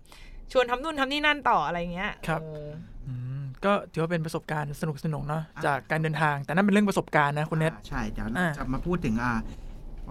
[0.52, 2.68] ชวนทำนู่นทำนี่นั่นต่ออะไรเงี้ยครับเออ
[3.06, 9.32] อืมก็ถือว่าเป็นประสบการณ์สนุกสนุกๆเนาะอ่าจากการเดินทาง แต่นั่นเป็นเรื่องประสบการณ์นะคุณเน็ตอ่าใช่เดี๋ยวอ่าจะมาพูดถึงอ่า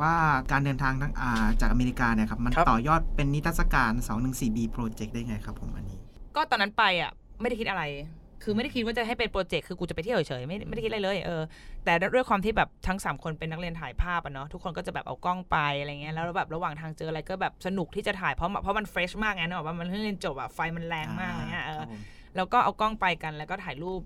[0.01, 0.13] ว่า
[0.51, 5.99] การเดินทางทั้งอ่าจากอเมริกาเนี่ยครับ มันครับต่อยอดเป็นนิทรรศการ 214B Project ได้ไงครับผมอันนี้
[6.35, 7.83] ก็ตอนนั้นไปอะ ไม่ได้คิดอะไร
[8.43, 11.43] คือไม่ได้คิดว่าจะให้เป็นโปรเจกต์คือกูจะไปเที่ยวเฉยๆไม่ไม่ได้คิดอะไรเลยเออ
[11.85, 22.01] แต่ด้วยความที่แบบทั้งสามคนเป็นนักเรียนถ่ายภาพอะเนาะทุกคนก็จะแบบเอากล้องไปอะไรเงี้ยแล้วแบบระหว่างทางเจออะไรก็แบบสนุกที่จะถ่ายเพราะเพราะมันเฟรชมากไงเนกอะว่ามันเพิ่งเรียนจบอะไฟมันแรงมากอะไรเงี้ยเออครับผม
[22.35, 24.01] แล้วก็เอากล้องไปกันแล้วก็ถ่ายรูป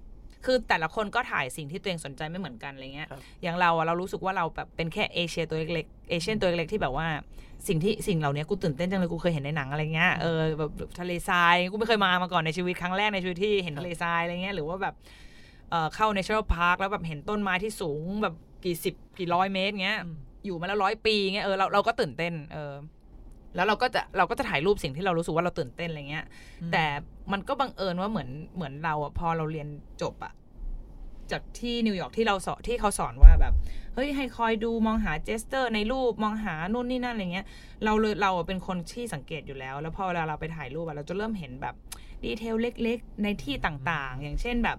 [0.45, 7.07] คือแต่ละคนก็ถ่ายสิ่งที่ตัวเองสนใจไม่เหมือนกันอะไรเงี้ยครับอย่างเราอะเรารู้สึกว่าเราแบบเป็นแค่เอเชียตัวเล็กๆเอเชียนตัวเล็กๆที่แบบว่า
[7.67, 14.95] สิ่งที่สิ่งเหล่านี้กูตื่นเต้นจังเลยกูเคยเห็นในหนังอะไรเงี้ยเออแบบทะเลทรายกูไม่เคยมามาก่อนในชีวิตครั้งแรกในชีวิตที่เห็นทะเลทรายอะไรเงี้ยหรือว่าแบบ
[15.69, 18.35] เออเข้า natural park แล้วแบบเห็นต้นไม้ที่สูงแบบ
[18.65, 19.99] กี่สิบกี่ร้อยเมตรเงี้ย
[20.45, 22.73] อยู่มาแล้วร้อยปีเงี้ยเออเราเราก็ตื่นเต้นเออ
[23.55, 26.25] แล้วเราก็จะเราก็จะถ่ายรูปสิ่งที่เรารู้สึกว่าเราตื่นเต้นอะไรเงี้ย
[26.71, 26.85] แต่
[27.31, 29.67] มันก็บังเอิญว่าเหมือนเหมือนเราอะพอเราเรียน
[30.01, 30.33] จบอะ
[31.31, 33.53] จากที่นิวยอร์กที่เราสอนที่เขาสอนว่าแบบ
[33.95, 37.47] เฮ้ยให้คอยดูมองหา gesture ในรูปมองหานู่นนี่นั่นอะไรเงี้ย
[37.85, 41.75] เราเลยเราอะเป็นคนที่สังเกตอยู่แล้ว แล้วพอเวลาเราไปถ่ายรูปอะเราจะเริ่มเห็นแบบ
[42.23, 44.77] detail เล็ก ๆ ในที่ต่างๆ อย่างเช่นแบบ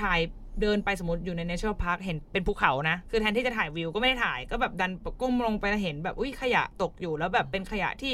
[0.00, 0.20] ถ่าย
[0.60, 8.12] เดินไปสมมติอยู่ใน National Park เห็นเป็นภูเขานะ คือแทนที่จะถ่ายวิวก็ไม่ได้ถ่ายก็แบบดันก้มลงไปแล้วเห็นแบบอุ้ยขยะตกอยู่แล้วแบบเป็นขยะที่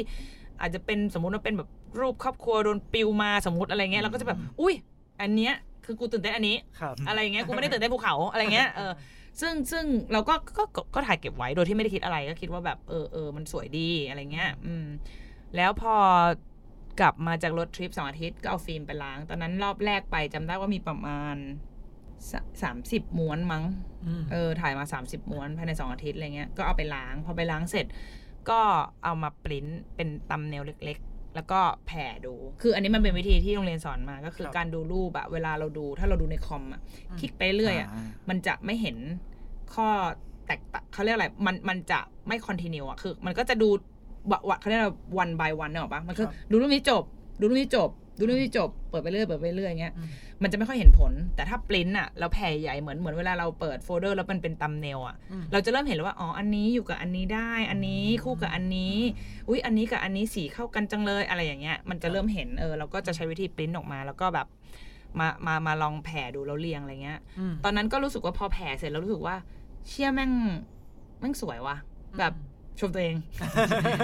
[0.61, 1.69] อาจจะเป็นสมมติว่าเป็นแบบ
[1.99, 4.73] รูปครอบครัวโดนปลิวมาสมมติอะไรเงี้ยเราก็จะแบบ อุ้ย
[5.21, 5.53] อันเนี้ย
[5.85, 8.91] คือกูตื่นเต้นอันนี้ครับอะไรเงี้ยกูไม่ได้ตื่นเต้นภูเขาอะไรเงี้ยเออ
[9.41, 14.85] ซึ่งซึ่งเราก็ก็ก็ก็ถ่ายเก็บไว้โดยที่ไม่ได้คิดอะไรก็คิดว่าแบบเออเออมันสวยดีอะไรเงี้ย อืม
[15.55, 15.95] แล้วพอ
[16.99, 21.35] กลับมาจากรถทริปสองอาทิตย์ก็เอาฟิล์มไปล้าง ตอนนั้นรอบแรกไปจำได้ว่ามีประมาณ
[22.63, 23.63] สามสิบม้วนมั้ง
[24.31, 27.85] เออ ถ่ายมา30ม้วนภายใน2อาทิตย์อะไรเงี้ย ก็เอาไปล้าง พอไปล้างเสร็จ
[28.49, 28.59] ก็
[29.03, 36.81] เอามาปริ้นเป็นตำเนลเล็กๆ แล้วก็แผ่ดู คืออันนี้มันเป็นวิธีที่โรงเรียนสอนมา ก็คือครับการดูรูปอะเวลาเราดู ถ้าเราดูในคอมอะ
[37.19, 38.97] คลิกไปเรื่อยอะอ่ามันจะไม่เห็น
[39.73, 39.87] ข้อ
[40.47, 43.69] แตกต่างเขาเรียกอะไร มัน มันจะไม่ continue อะคือ มันก็จะดู
[44.31, 44.93] วะวะเขาเรียกว่า
[45.23, 47.03] one by one เนกอะปะมันคือครับดูรูปนี้จบ
[47.39, 50.07] ดูรูปนี้จบ ดูรูปนี้จบเปิดไปเรื่อยเปิดไปเรื่อยอย่างเงี้ยอืม
[50.43, 58.95] มันจะไม่ค่อยเห็นผล แต่ถ้าปริ้นอะเราแผ่ใหญ่เหมือนเหมือนเวลาเราเปิดโฟลเดอร์แล้วมันเป็น thumbnail อะอืมเราจะเริ่มเห็นแล้วว่าอ๋ออันนี้อยู่กับอันนี้ได้ อันนี้คู่กับอันนี้
[59.49, 64.47] อุ้ยอันนี้กับอันนี้สีเข้ากันจังเลยอะไรอย่างเงี้ยมันจะเริ่มเห็นเออเราก็จะใช้วิธีปริ้นออกมาแล้วก็แบบ
[65.19, 69.35] มามามาลองแผ่ดูแล้วเรียงอะไรเงี้ยอืมตอนนั้นก็รู้สึกว่าพอแผ่เสร็จแล้วรู้สึกว่า
[69.87, 70.31] เชี่ยแม่ง
[71.19, 71.77] แม่งสวยว่ะ
[72.19, 72.33] แบบ
[72.79, 73.15] ชมตัวเอง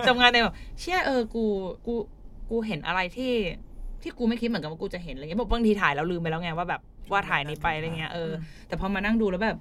[0.08, 1.46] ทำงานในแบบเชี่ยเออกู
[1.88, 1.94] กู
[2.50, 3.34] กูเห็นอะไรที่
[4.04, 6.82] ที่กูไม่คิดเหมือนกันว่ากูจะเห็นอะไรเงี้ยบอกบางทีถ่ายแล้วลืมไปแล้วไงว่าแบบ
[7.12, 8.32] ว่าถ่ายนี้ไปอะไรเงี้ยเออ
[8.68, 9.58] แต่พอมานั่งดูแล้วแบบ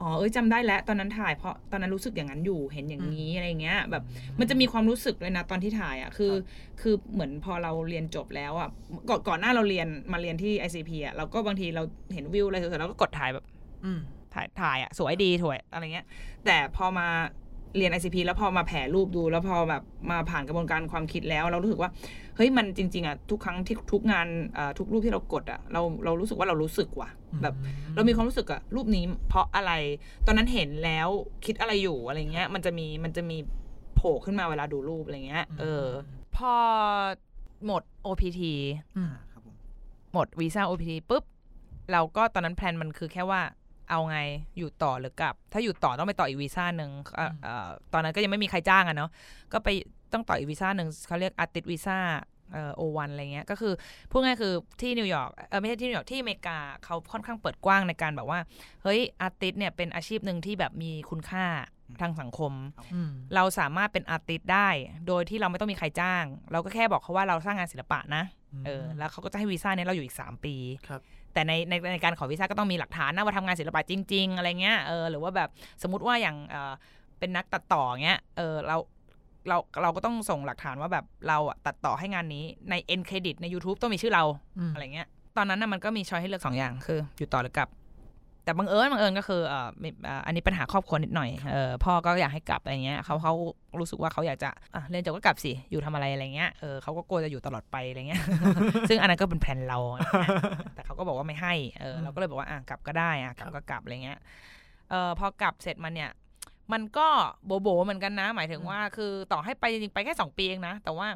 [0.00, 4.02] อ๋อเอ้ยจำได้แล้วตอนนั้นถ่ายเพราะตอนนั้นรู้สึกอย่างนั้นอยู่เห็นอย่างนี้อะไรเงี้ยแบบ
[4.40, 6.32] มันจะมีความรู้สึกเลยนะตอนที่ถ่ายอะคือ
[6.80, 8.68] คือเหมือนพอเราเรียนจบแล้วอะ
[9.08, 11.82] ก่อนก่อนหน้าเราเรียนมาเรียนที่ ICP อะเราก็บางทีเรา
[12.14, 13.44] เห็นวิวอะไรสวยๆเราก็กดถ่ายแบบ
[13.84, 14.00] อืม
[14.34, 16.06] ถ่ายถ่ายอะสวยดีถวยอะไรเงี้ย
[16.44, 17.08] แต่พอมา
[17.76, 21.90] เรียน ICP แล้วพอมาแผ่รูปดู แล้วพอแบบมาผ่านกระบวนการความคิดแล้ว เรารู้สึกว่า
[22.36, 27.08] เฮ้ยมันจริง ๆอะทุกครั้งที่ทุกงานอ่าทุกรูปที่เรากดอะเราเรารู้สึกว่าเรารู้สึกว่ะ
[27.42, 27.54] แบบ
[27.94, 29.72] เรามีความรู้สึกอะรูปนี้เพราะอะไร
[30.26, 31.08] ตอนนั้นเห็นแล้ว
[31.46, 33.38] คิดอะไรอยู่อะไรเงี้ย มันจะมีมันจะมี
[33.94, 35.86] โผล่ขึ้นมาเวลาดูรูปอะไรเงี้ย เออ
[36.36, 36.54] พอ
[37.66, 38.40] หมด OPT
[38.96, 39.56] อืมอ่าครับผม
[40.12, 41.24] หมดวีซ่า OPT ปุ๊บ
[41.92, 43.40] เราก็ตอนนั้น plan มันคือแค่ว่า
[43.90, 44.18] เอาไง
[44.58, 49.10] อยู่ต่อหรือกลับ ถ้าอยู่ต่อต้องไปต่ออีกวีซ่าหนึ่งเอ่อเอ่อตอนนั้นก็ยังไม่มีใครจ้างอะเนาะ
[49.52, 49.68] ก็ไป
[50.12, 51.98] ต้องต่ออีกวีซ่าหนึ่งเขาเรียก artist วีซ่า
[52.52, 53.72] เอ่อโอวันอะไรเงี้ยก็คือ
[54.10, 58.40] พูดง่ายๆคือที่นิวยอร์กเออไม่ใช่ที่นิวยอร์กที่อเมริกาเขาค่อนข้างเปิดกว้างในการแบบว่า
[58.82, 61.46] เฮ้ย artist เนี่ยเป็นอาชีพหนึ่งที่แบบมีคุณค่า
[62.00, 62.52] ทางสังคม
[62.94, 64.68] อืมเราสามารถเป็น artist ได้
[65.08, 68.24] โดยที่เราไม่ต้องมีใครจ้าง เราก็แค่บอกเขาว่าเราสร้างงานศิลปะนะ
[68.66, 70.54] เออแล้วเขาก็จะให้วีซ่าเนี้ยเราอยู่อีก 3 ปี
[70.88, 71.00] ครับ
[71.34, 75.48] แต่ในในในการขอวีซ่าก็ต้องมีหลักฐานนะว่าทำงานศิลปะจริง ๆ อะไรเงี้ยเออหรือว่าแบบ
[75.82, 76.72] สมมติว่าอย่างเออ
[77.18, 78.76] เป็นนักตัดต่อเงี้ยเออเรา
[79.48, 84.24] เราเราก็ต้องส่งหลักฐานว่าแบบเราอะตัดต่อให้งานนี้ใน end credit ใน YouTube ต้องมีชื่อเรา
[84.58, 87.68] อืมอะไรเงี้ยตอนนั้นน่ะมันก็มีช้อยให้เลือกสองอย่างคือ อยู่ต่อหรือกลับ
[88.44, 93.32] แต่บังเอิญบังเอิญก็คือเอ่อมีเอ่ออันนี้ปัญหาครอบครัวนิดหน่อยเออพ่อก็อยากให้กลับอะไรเงี้ยเขาเขา
[93.80, 98.22] รู้สึกว่าเขาอยากจะอะเรียนจบก็กลับสิอยู่ทำอะไรอะไรเงี้ยเออเขาก็กลัวจะอยู่ตลอดไปอะไรเงี้ย
[98.88, 100.30] ซึ่งอันนั้นก็เป็นแผนเราอะไรเงี้ย
[100.74, 104.18] แต่เขาก็บอกว่าไม่ให้เออเราก็เลยบอกว่าอะกลับก็ได้อะกลับก็กลับอะไรเงี้ย
[104.90, 106.10] เออพอกลับเสร็จมันเนี่ย
[106.72, 107.08] มันก็
[107.46, 111.08] โบโบเหมือนกันนะ หมายถึงว่า คือต่อให้ไปจริงๆไปแค่สองปีเองนะ แต่ว่า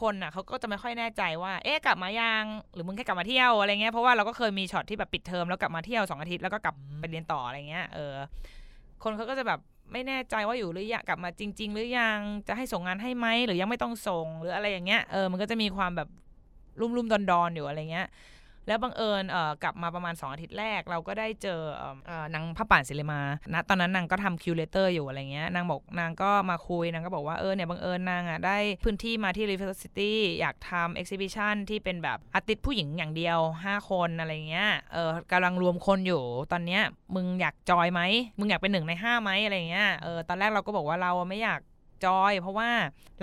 [0.00, 2.44] คนอะเขาก็จะไม่ค่อยแน่ใจว่า เอ๊ะกลับมายัง
[2.74, 8.14] หรือมึงแค่กลับมาเที่ยวอะไรเงี้ยเพราะว่าเราก็เคยมีช็อตที่แบบปิดเทอมแล้วกลับมาเที่ยวสองอาทิตย์แล้วก็กลับไปเรียนต่ออะไรเงี้ยเออ
[9.02, 9.60] คนเขาก็จะแบบ
[9.92, 12.18] ไม่แน่ใจว่าอยู่หรือยังกลับมาจริง ๆ หรือยัง
[12.48, 16.08] จะให้ส่งงานให้ไหมหรือยังไม่ต้องส่งหรืออะไรอย่างเงี้ยเออมันก็จะมีความแบบ
[16.80, 18.06] ลุ่มๆดอนๆอยู่อะไรเงี้ย
[18.68, 21.60] แล้วบังเอิญเอ่อกลับมาประมาณ 2 อาทิตย์แรก เราก็ได้เจอ
[22.06, 23.20] เอ่อนางพระป่านศิลมา
[23.52, 36.82] ณตอนนั้นนางก็ทำ curator อยู่อะไรเงี้ยนางบอกนางก็มาคุยนางก็บอกว่าเออเนี่ยบังเอิญนางอะได้พื้นที่มาที่ River City อยากทำ exhibition ที่เป็นแบบอาร์ติสผู้หญิงอย่างเดียว 5 คนอะไรเงี้ยเออกำลังรวมคนอยู่ตอนเนี้ย
[37.14, 38.00] มึงอยากจอยไหม
[38.38, 41.60] มึงอยากเป็นหนึ่งในห้าไหมอะไรเงี้ยเออตอนแรกเราก็บอกว่าเราไม่อยาก
[42.06, 42.70] จอย เพราะว่า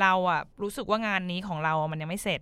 [0.02, 2.42] เราอะรู้สึกว่างานนี้ของเรา มันยังไม่เสร็จ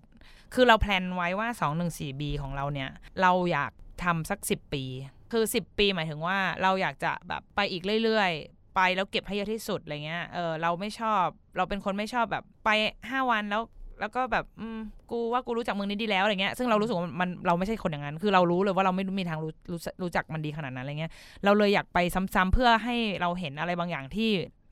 [0.54, 2.89] คือเราแพลนไว้ว่า 214B ของเราเนี่ย
[3.22, 3.72] เราอยาก
[4.04, 4.84] ทำสัก 10 ปี
[5.32, 11.26] คือ 10 ปีหมายถึงว่าเราอยากจะแบบไปอีกเรื่อยๆ ไปแล้วเก็บให้เยอะที่สุดอะไรเงี้ย เออเราไม่ชอบ
[11.58, 12.70] เราเป็นคนไม่ชอบแบบไป
[13.01, 13.64] 5 วันแล้ว
[13.99, 14.80] แล้วก็แบบอืม
[15.12, 21.12] กูว่ากูรู้จักมึงนี้ดีแล้วอะไรเงี้ยซึ่งเรารู้สึกว่ามันเราไม่ใช่คนอย่างนั้น คือเรารู้เลยว่าเราไม่มีทางรู้รู้รู้จักมันดีขนาดนั้นอะไรเงี้ย
[21.43, 21.97] เราเลยอยากไป
[22.36, 24.32] ซ้ำๆเพื่อให้เราเห็นอะไรบางอย่างที่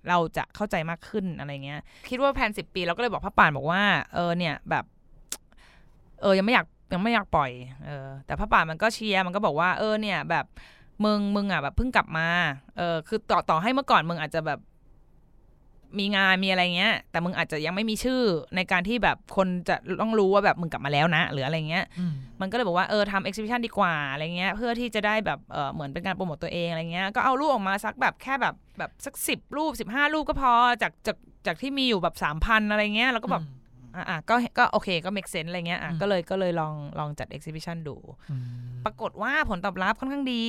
[0.09, 1.79] เราจะเข้าใจมากขึ้นอะไรเงี้ย
[2.11, 3.81] คิดว่าแผนสิบปีเราก็เลยบอกพระป่านบอกว่า
[4.13, 4.85] เออเนี่ยแบบ
[6.21, 7.51] เออยังไม่อยากยังไม่อยากปล่อย
[7.85, 10.45] เออแต่พระป่านมันก็เชียร์มันก็บอกว่าเออเนี่ยแบบ
[11.05, 12.27] มึงมึงอะแบบเพิ่งกลับมา
[12.77, 14.59] เออคือต่อต่อให้เมื่อก่อนมึงอาจจะแบบ
[15.99, 18.21] มีงานมีอะไรเงี้ย แต่มึงอาจจะยังไม่มีชื่อ
[18.55, 31.17] ในการที่แบบคนจะต้องรู้ว่าแบบมึงกลับมาแล้วนะหรืออะไรเงี้ยอืมมันก็เลยบอกว่าเออทำ exhibition ดีกว่าอะไรเงี้ย เพื่อที่จะได้แบบเออเหมือนเป็นการโปรโมตตัวเองอะไรเงี้ย ก็เอารูปออกมาสักแบบแค่แบบแบบสักสิบรูปสิบห้ารูปก็พอจากจาก
[31.47, 33.43] จากที่มีอยู่แบบสามพันอะไรเงี้ย แล้วก็แบบ
[33.95, 37.95] อะอะก็ก็โอเคก็ make sense อะไรเงี้ยอะก็เลยก็เลยลองลองจัด exhibition ดู
[38.31, 38.43] อืม
[38.85, 40.43] ปรากฏว่าผลตอบรับค่อนข้างดี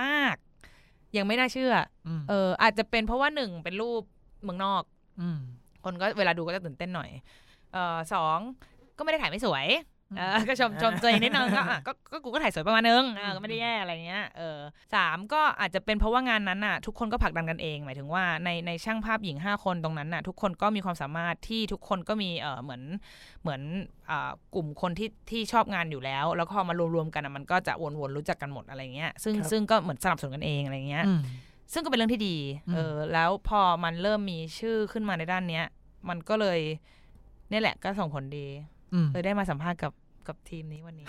[0.00, 0.36] มาก
[1.16, 1.72] ยังไม่น่าเชื่อ
[2.18, 4.02] มเอออาจจะเป็นเพราะว่าหนึ่งเป็นรูป
[4.42, 4.82] เมืองนอก
[5.20, 5.38] อืม
[5.84, 7.10] คนก็เวลาดูก็จะตื่นเต้นหน่อย
[7.72, 8.38] เออสอง
[8.96, 9.95] ก็ไม่ได้ถ่ายไม่สวยเออ
[10.48, 14.58] ก็ชมชมตัวเองนิดนึงก็อะก็ก็กูก็ถ่ายสวยประมาณนึงเออก็ไม่ได้แย่อะไรเงี้ยเออ
[14.94, 22.82] สามก็อาจจะเป็นเพราะว่างานนั้นน่ะ ทุกคนก็ผลักดันกันเองหมายถึงว่าในในช่างภาพหญิง 5 คนตรงนั้นน่ะ ทุกคนก็มีความสามารถที่ทุกคนก็มีเออเหมือน
[23.42, 23.60] เหมือน
[24.10, 31.22] อ่ากลุ่มคนที่ที่ชอบงานอยู่แล้ว แล้วพอมารวมๆกันอะมันก็จะวนๆรู้จักกันหมดอะไรเงี้ยซึ่งครับซึ่งก็เหมือนสนับสนุนกันเองอะไรเงี้ยอืม
[31.72, 32.36] ซึ่งก็เป็นเรื่องที่ดี
[32.68, 35.64] อืมเออแล้วพอมันเริ่มมีชื่อขึ้นมาในด้านเนี้ย
[36.08, 36.58] มันก็เลย
[37.50, 38.75] เนี่ยแหละก็ส่งผลดีอืม
[39.12, 39.92] เลยได้มาสัมภาษณ์กับ
[40.28, 41.06] กับทีมนี้วันนี้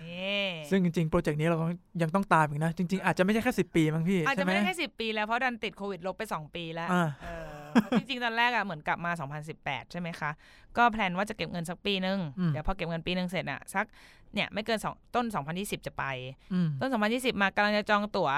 [0.00, 1.66] นี่ซึ่งจริงๆ โปรเจกต์นี้เราก็
[2.02, 9.12] ยังต้องตามอีกนะ จริง ๆ อาจจะไม่ใช่แค่สิบปีมั้งพี่ อาจจะใช่ไหมไม่ได้แค่สิบปีแล้ว เพราะดันติดโควิดลบไป 2 ปีแล้วอ่าเออเพราะจริงๆ ตอนแรกอะเหมือนกลับมา
[9.52, 10.30] 2018 ใช่ไหมคะ
[10.76, 13.86] ก็แพลนว่าจะเก็บเงินสักปีนึงอืมเดี๋ยวพอเก็บเงินปีนึงเสร็จอะสัก
[14.34, 16.04] เนี่ยไม่เกินสองต้น 2020 จะไป
[16.52, 18.30] อืมต้น 2020 มากำลังจะจองตั๋ว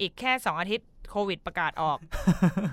[0.00, 1.98] อีกแค่ 2 อาทิตย์โควิดประกาศออก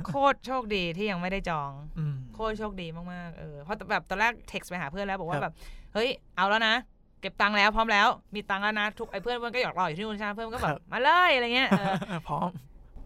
[0.07, 5.53] โคตรโชคดีที่ยังไม่ได้จองอืม โคตรโชคดีมากๆเออเพราะแบบตอนแรกเท็กซ์ไปหาเพื่อนแล้วบอกคว่ารับแบบ
[5.93, 6.75] เฮ้ยเอาแล้วนะ
[7.21, 11.81] เก็บตังค์แล้วพร้อมแล้วมีตังค์แล้วนะทุกไอ้เพื่อนเพื่อนก็อยากรออยู่ที่นู่นใช่ไหมเพื่อนก็แบบมาเลยอะไรเงี้ยเอ
[12.17, 12.49] อพร้อม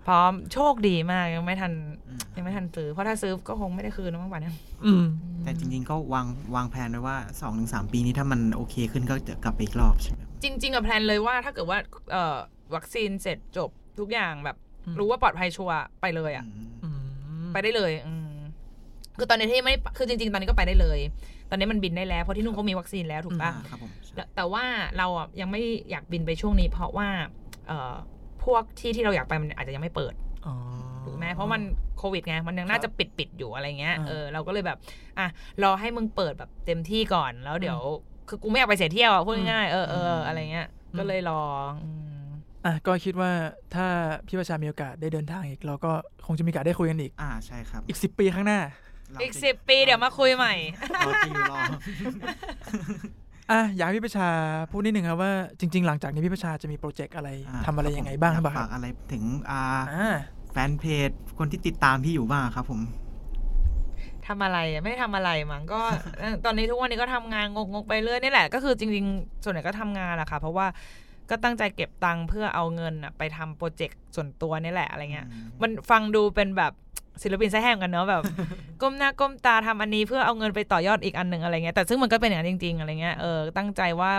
[0.08, 1.72] พร้อมโชคดีมากยังไม่ทัน
[2.08, 4.54] อืมยังไม่ทันซื้อเพราะถ้าซื้อก็คงไม่ได้คืนนะเมื่อวานเนี่ย
[4.86, 5.06] อืม
[5.44, 7.18] แต่จริง ๆ ก็วางวางแผนไว้ว่า
[7.56, 11.78] 2-3ปีนี้ถ้ามันโอเคขึ้นก็จะกลับไปอีกรอบใช่ไหมจริงๆอะ plan เลยว่าถ้าเกิดว่า
[12.12, 12.38] เอ่อ
[12.76, 13.70] วัคซีนเสร็จจบ
[14.00, 16.46] ทุกอย่างแบบอืมรู้ว่าปลอดภัยชัวร์ไปเลยอะ
[16.84, 18.21] อืมไปได้เลยอืม
[19.18, 21.00] คือตอนนี้ที่ไม่ได้คือจริง ๆ ตอนนี้ก็ไปได้เลย
[21.50, 24.64] ตอนนี้มันบินได้แล้วเพราะที่นู่นเขามีวัคซีนแล้วถูกปะอ่าครับผมแต่แต่ว่า
[24.98, 27.08] เราอะยังไม่อยากบินไปช่วงนี้ เพราะว่า
[27.68, 27.94] เอ่อ
[28.44, 30.14] พวกที่ที่เราอยากไปมันอาจจะยังไม่เปิด
[30.48, 30.56] อ๋อ
[31.06, 31.62] ถูกไหมเพราะมัน
[31.98, 34.78] โควิดไงมันยังน่าครับจะปิดปิดอยู่อะไรเงี้ยอ่าเออเราก็เลยแบบ
[35.20, 35.28] อะ
[35.64, 37.80] รอให้มึงเปิดแบบเต็มที่ก่อนแล้วเดี๋ยว
[38.28, 41.42] คือกูไม่อยากไปเสียเที่ยวอะพูดง่ายๆเออเอออะไรเงี้ยอืมก็เลยรอ
[41.84, 41.90] อื
[42.26, 42.30] ม
[42.66, 43.32] อะก็คิดว่า
[43.76, 43.88] ถ้า
[44.28, 45.92] พี่ประชามีโอกาสได้เดินทางอีก เราก็
[46.26, 48.91] คงจะมีโอกาสได้คุยกันอีก อ่าใช่ครับ อีกสิบปีข้างหน้าเรา
[49.22, 50.54] อีกจะสิบปีเดี๋ยวมาคุยใหม่
[50.96, 51.58] รอคิวรอ
[53.52, 54.30] อะอยากให้พี่ประชา
[54.72, 59.62] พูดนิดนึงครับว่าจริง ๆ หลังจากนี้พี่ประชาจะมีโปรเจกต์อะไรอ่าทำอะไรยังไงบ้างครับฝากอะไรถึงอ่า
[59.94, 60.16] อ่า
[60.52, 62.82] แฟนเพจคนที่ติดตามพี่อยู่บ้างครับผม
[64.28, 65.82] ทำอะไรอะไม่ได้ทำอะไรมั้งก็
[66.20, 70.68] เออตอนนี้ทุกวันนี้ก็ทำงานงกๆไปเรื่อยนี่แหละ ก็คือจริง ๆ ส่วนใหญ่ก็ทำงานแหละค่ะ เพราะว่า
[71.30, 75.28] ก็ตั้งใจเก็บตังค์เพื่อเอาเงินอะไปทำโปรเจกต์ส่วนตัวนี่แหละอะไรเงี้ย
[75.62, 76.74] มันฟังดูเป็นแบบ
[77.24, 78.24] ศิลปินไส้แห้งกันเนอะแบบ
[78.82, 84.12] ก้มหน้าก้มตาทำอันนี้เพื่อเอาเงินไปต่อยอดอีกอันหนึ่งอะไรเงี้ยแต่ซึ่งมันก็เป็นอย่างนั้นจริง ๆอะไรเงี้ยเออตั้งใจว่า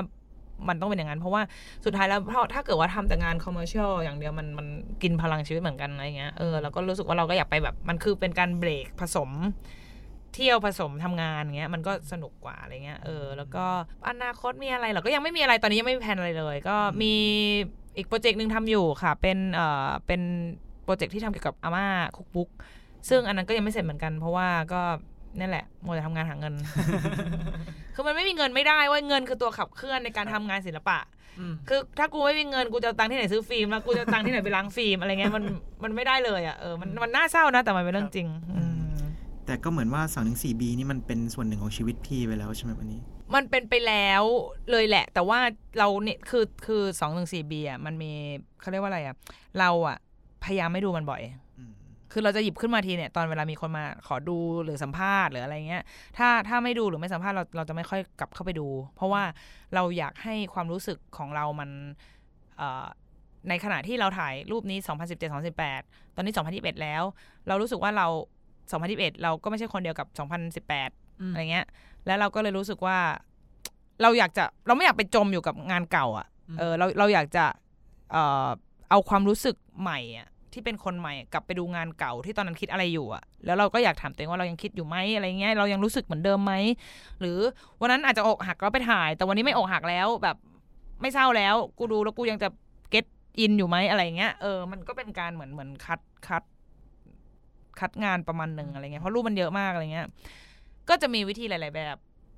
[0.69, 1.43] มันต้องเป็นอย่างนั้น เพราะว่า
[1.85, 4.67] สุดท้ายแล้วเพราะถ้าเกิดว่าทำแต่งาน commercial อย่างเดียวมันมัน
[5.03, 9.31] กินพลังชีวิตเหมือนกันอะไรเงี้ยเออเราก็รู้สึกว่าเราก็อยากไปแบบมันคือเป็นการเบรกผสม
[10.35, 13.65] เที่ยวผสมทำงานเงี้ยมันก็สนุกกว่าอะไรเงี้ยเออแล้วก็
[14.09, 17.15] อนาคตมีอะไรเราก็ยังไม่มีอะไรตอนนี้ยังไม่มีแผนอะไรเลย ก็มี
[17.97, 20.21] อีกโปรเจกต์หนึ่งทำอยู่ค่ะ เป็นเอ่อเป็น
[20.85, 21.87] โปรเจกต์ที่ทำเกี่ยวกับอาม่า
[22.17, 22.51] คุกบุ๊ก
[23.09, 24.83] ซึ่งอันนั้นก็ยังไม่เสร็จเหมือนกัน เพราะว่าก็
[25.41, 26.55] นั่นแหละมัวแต่ทำงานหาเงิน
[27.95, 30.99] คือมันไม่มีเงินไม่ได้เว่าเงินคือตัวขับเคลื่อนในการทำงานศิลปะ
[31.39, 35.45] อืมคือถ้ากูไม่มีเงินกูจะเอาตังค์ที่ไหนซื้อฟิล์มแล้วกูจะเอาตังค์ที่ไหนไปล้างฟิล์มอะไรเงี้ยมัน
[35.83, 38.97] มันไม่ได้เลยอะเออมันมันน่าเศร้านะแต่มันเป็นเรื่องจริงอืม
[39.47, 43.01] แต่ก็เหมือนว่า 2-4B นี่มันเป็นส่วนหนึ่งของชีวิตพี่ไปแล้วใช่ไหมวันนี้
[43.35, 44.23] มันเป็นไปแล้ว
[44.71, 45.39] เลยแหละ แต่ว่า
[45.79, 48.13] เราเนี่ยคือคือสองหนึ่งสี่บีอะมันมี
[48.61, 49.17] เขาเรียกว่าอะไรอะ
[49.59, 49.97] เราอะ
[50.45, 51.52] พยายามไม่ดูมันบ่อยอืม
[52.13, 55.83] คือเราจะหยิบขึ้นมาทีเนี่ยตอนเวลามีคนมาขอดูหรือสัมภาษณ์หรืออะไรเงี้ย
[56.19, 59.23] ถ้าถ้าไม่ดูหรือไม่สัมภาษณ์เราเราจะไม่ค่อยกลับเข้าไปดู เพราะว่า
[59.75, 61.71] เราอยากให้ความรู้สึกของเรามัน
[62.57, 62.87] เอ่อ
[63.49, 65.33] ในขณะที่เราถ่ายรูปนี้ 2017
[65.67, 67.03] 2018 ตอนนี้ 2021 แล้ว
[67.49, 68.07] เรารู้สึกว่าเรา
[68.71, 70.07] 2021 เราก็ไม่ใช่คนเดียวกับ
[70.65, 71.67] 2018อืมอะไรเงี้ย
[72.07, 72.99] แล้วเราก็เลยรู้สึกว่า
[74.03, 76.27] เราอยากจะเราไม่อยากไปจมอยู่กับงานเก่าอะ่ะ
[76.59, 77.45] เออเราเราอยากจะ
[78.13, 78.49] เอ่อ
[78.91, 86.53] เอาความรู้สึกใหม่อะ ที่เป็นคนใหม่กลับไปดูงานเก่าที่ตอนนั้นคิดอะไรอยู่อะแล้วเราก็อยากถามตัวเองว่าเรายังคิดอยู่ไหมอะไรเงี้ยเรายังรู้สึกเหมือนเดิมไหม
[87.21, 87.39] หรือ
[87.81, 90.37] วันนั้นอาจจะอกหักแล้วไปถ่าย แต่วันนี้ไม่อกหักแล้วแบบ
[91.01, 92.49] ไม่เศร้าแล้ว กูดูแล้วกูยังจะ
[92.91, 93.05] เก็ต
[93.39, 96.43] อินอยู่ไหมอะไรเงี้ยเออมันก็เป็นการเหมือนเหมือนคัดคัด
[97.81, 100.07] คัดงานประมาณหนึ่งอะไรเงี้ยเพราะรูปมันเยอะมากอะไรเงี้ย
[100.89, 101.97] ก็จะมีวิธีหลาย ๆ แบบ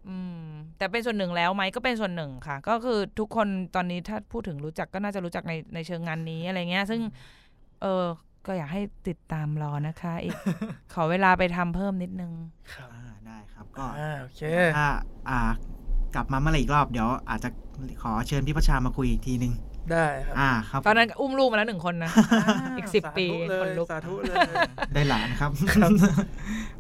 [0.09, 0.47] อืม
[0.79, 7.01] แต่เป็นส่วนหนึ่งแล้วไหมก็เป็นส่วนหนึ่งค่ะ ก็คือทุกคนตอนนี้ถ้าพูดถึงรู้จักก็น่าจะรู้จักในในเชิงงานนี้อะไรเงี้ย ซึ่ง
[7.83, 8.07] เออ
[8.47, 10.37] ก็อยากให้ติดตามรอนะคะ อีก
[10.95, 12.33] ขอเวลาไปทำเพิ่มนิดนึง
[12.81, 12.89] อ่า
[13.27, 14.41] ได้ครับก็อ่าโอเค
[14.77, 14.87] ถ้า
[15.29, 15.39] อ่า
[16.15, 17.49] กลับมาเมื่อไหร่อีกรอบเดี๋ยวอาจจะ
[18.03, 19.53] ขอเชิญพี่ประชามาคุยอีกทีนึง
[19.93, 22.11] ได้ครับอ่าครับตอนนั้นอุ้มลูกมาแล้วหนึ่งคนนะ
[22.77, 24.37] อีกสิบสาธุปีเลคนยลุกสาธุเลย
[24.95, 25.51] ได้หลานครับ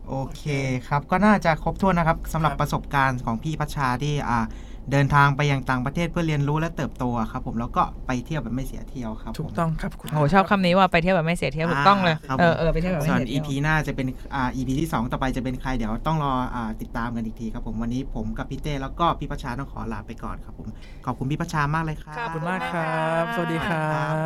[0.09, 0.45] โอเค
[0.89, 4.45] ครับก็น่าจะครบถ้วนนะครับสำหรับครับประสบการณ์ของพี่พัชชาที่อ่า
[4.93, 20.67] เดินทางไปยังต่างประเทศเพื่อเรียนรู้และเติบโตอะครับผมแล้วก็ไปเที่ยวแบบไม่เสียเที่ยวครับถูผกมต้องครับคุณโอ้ชอบคำนี้ว่าไปเที่ยวแบบไม่เสียเที่ยวถูกต้องเลยครับเอผมอเออไปเที่ยวแบบไม่ส่วนเสียเที่ยว EP หน้าจะเป็นอ่า EP ที่ 2 ต่อไปจะเป็นใครเดี๋ยวต้องรออ่าติดตามกันอีกทีครับผมวันนี้ผมกับพี่เต้แล้วก็พี่ประชาต้องขอลาไปก่อนครับผม
[21.07, 24.23] ขอบคุณพี่ประชามากเลยครับขอบคุณมากครับ สวัสดีครับอ่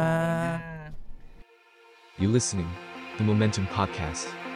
[0.50, 0.78] า
[2.20, 2.70] You listening,
[3.18, 4.47] the Momentum Podcast.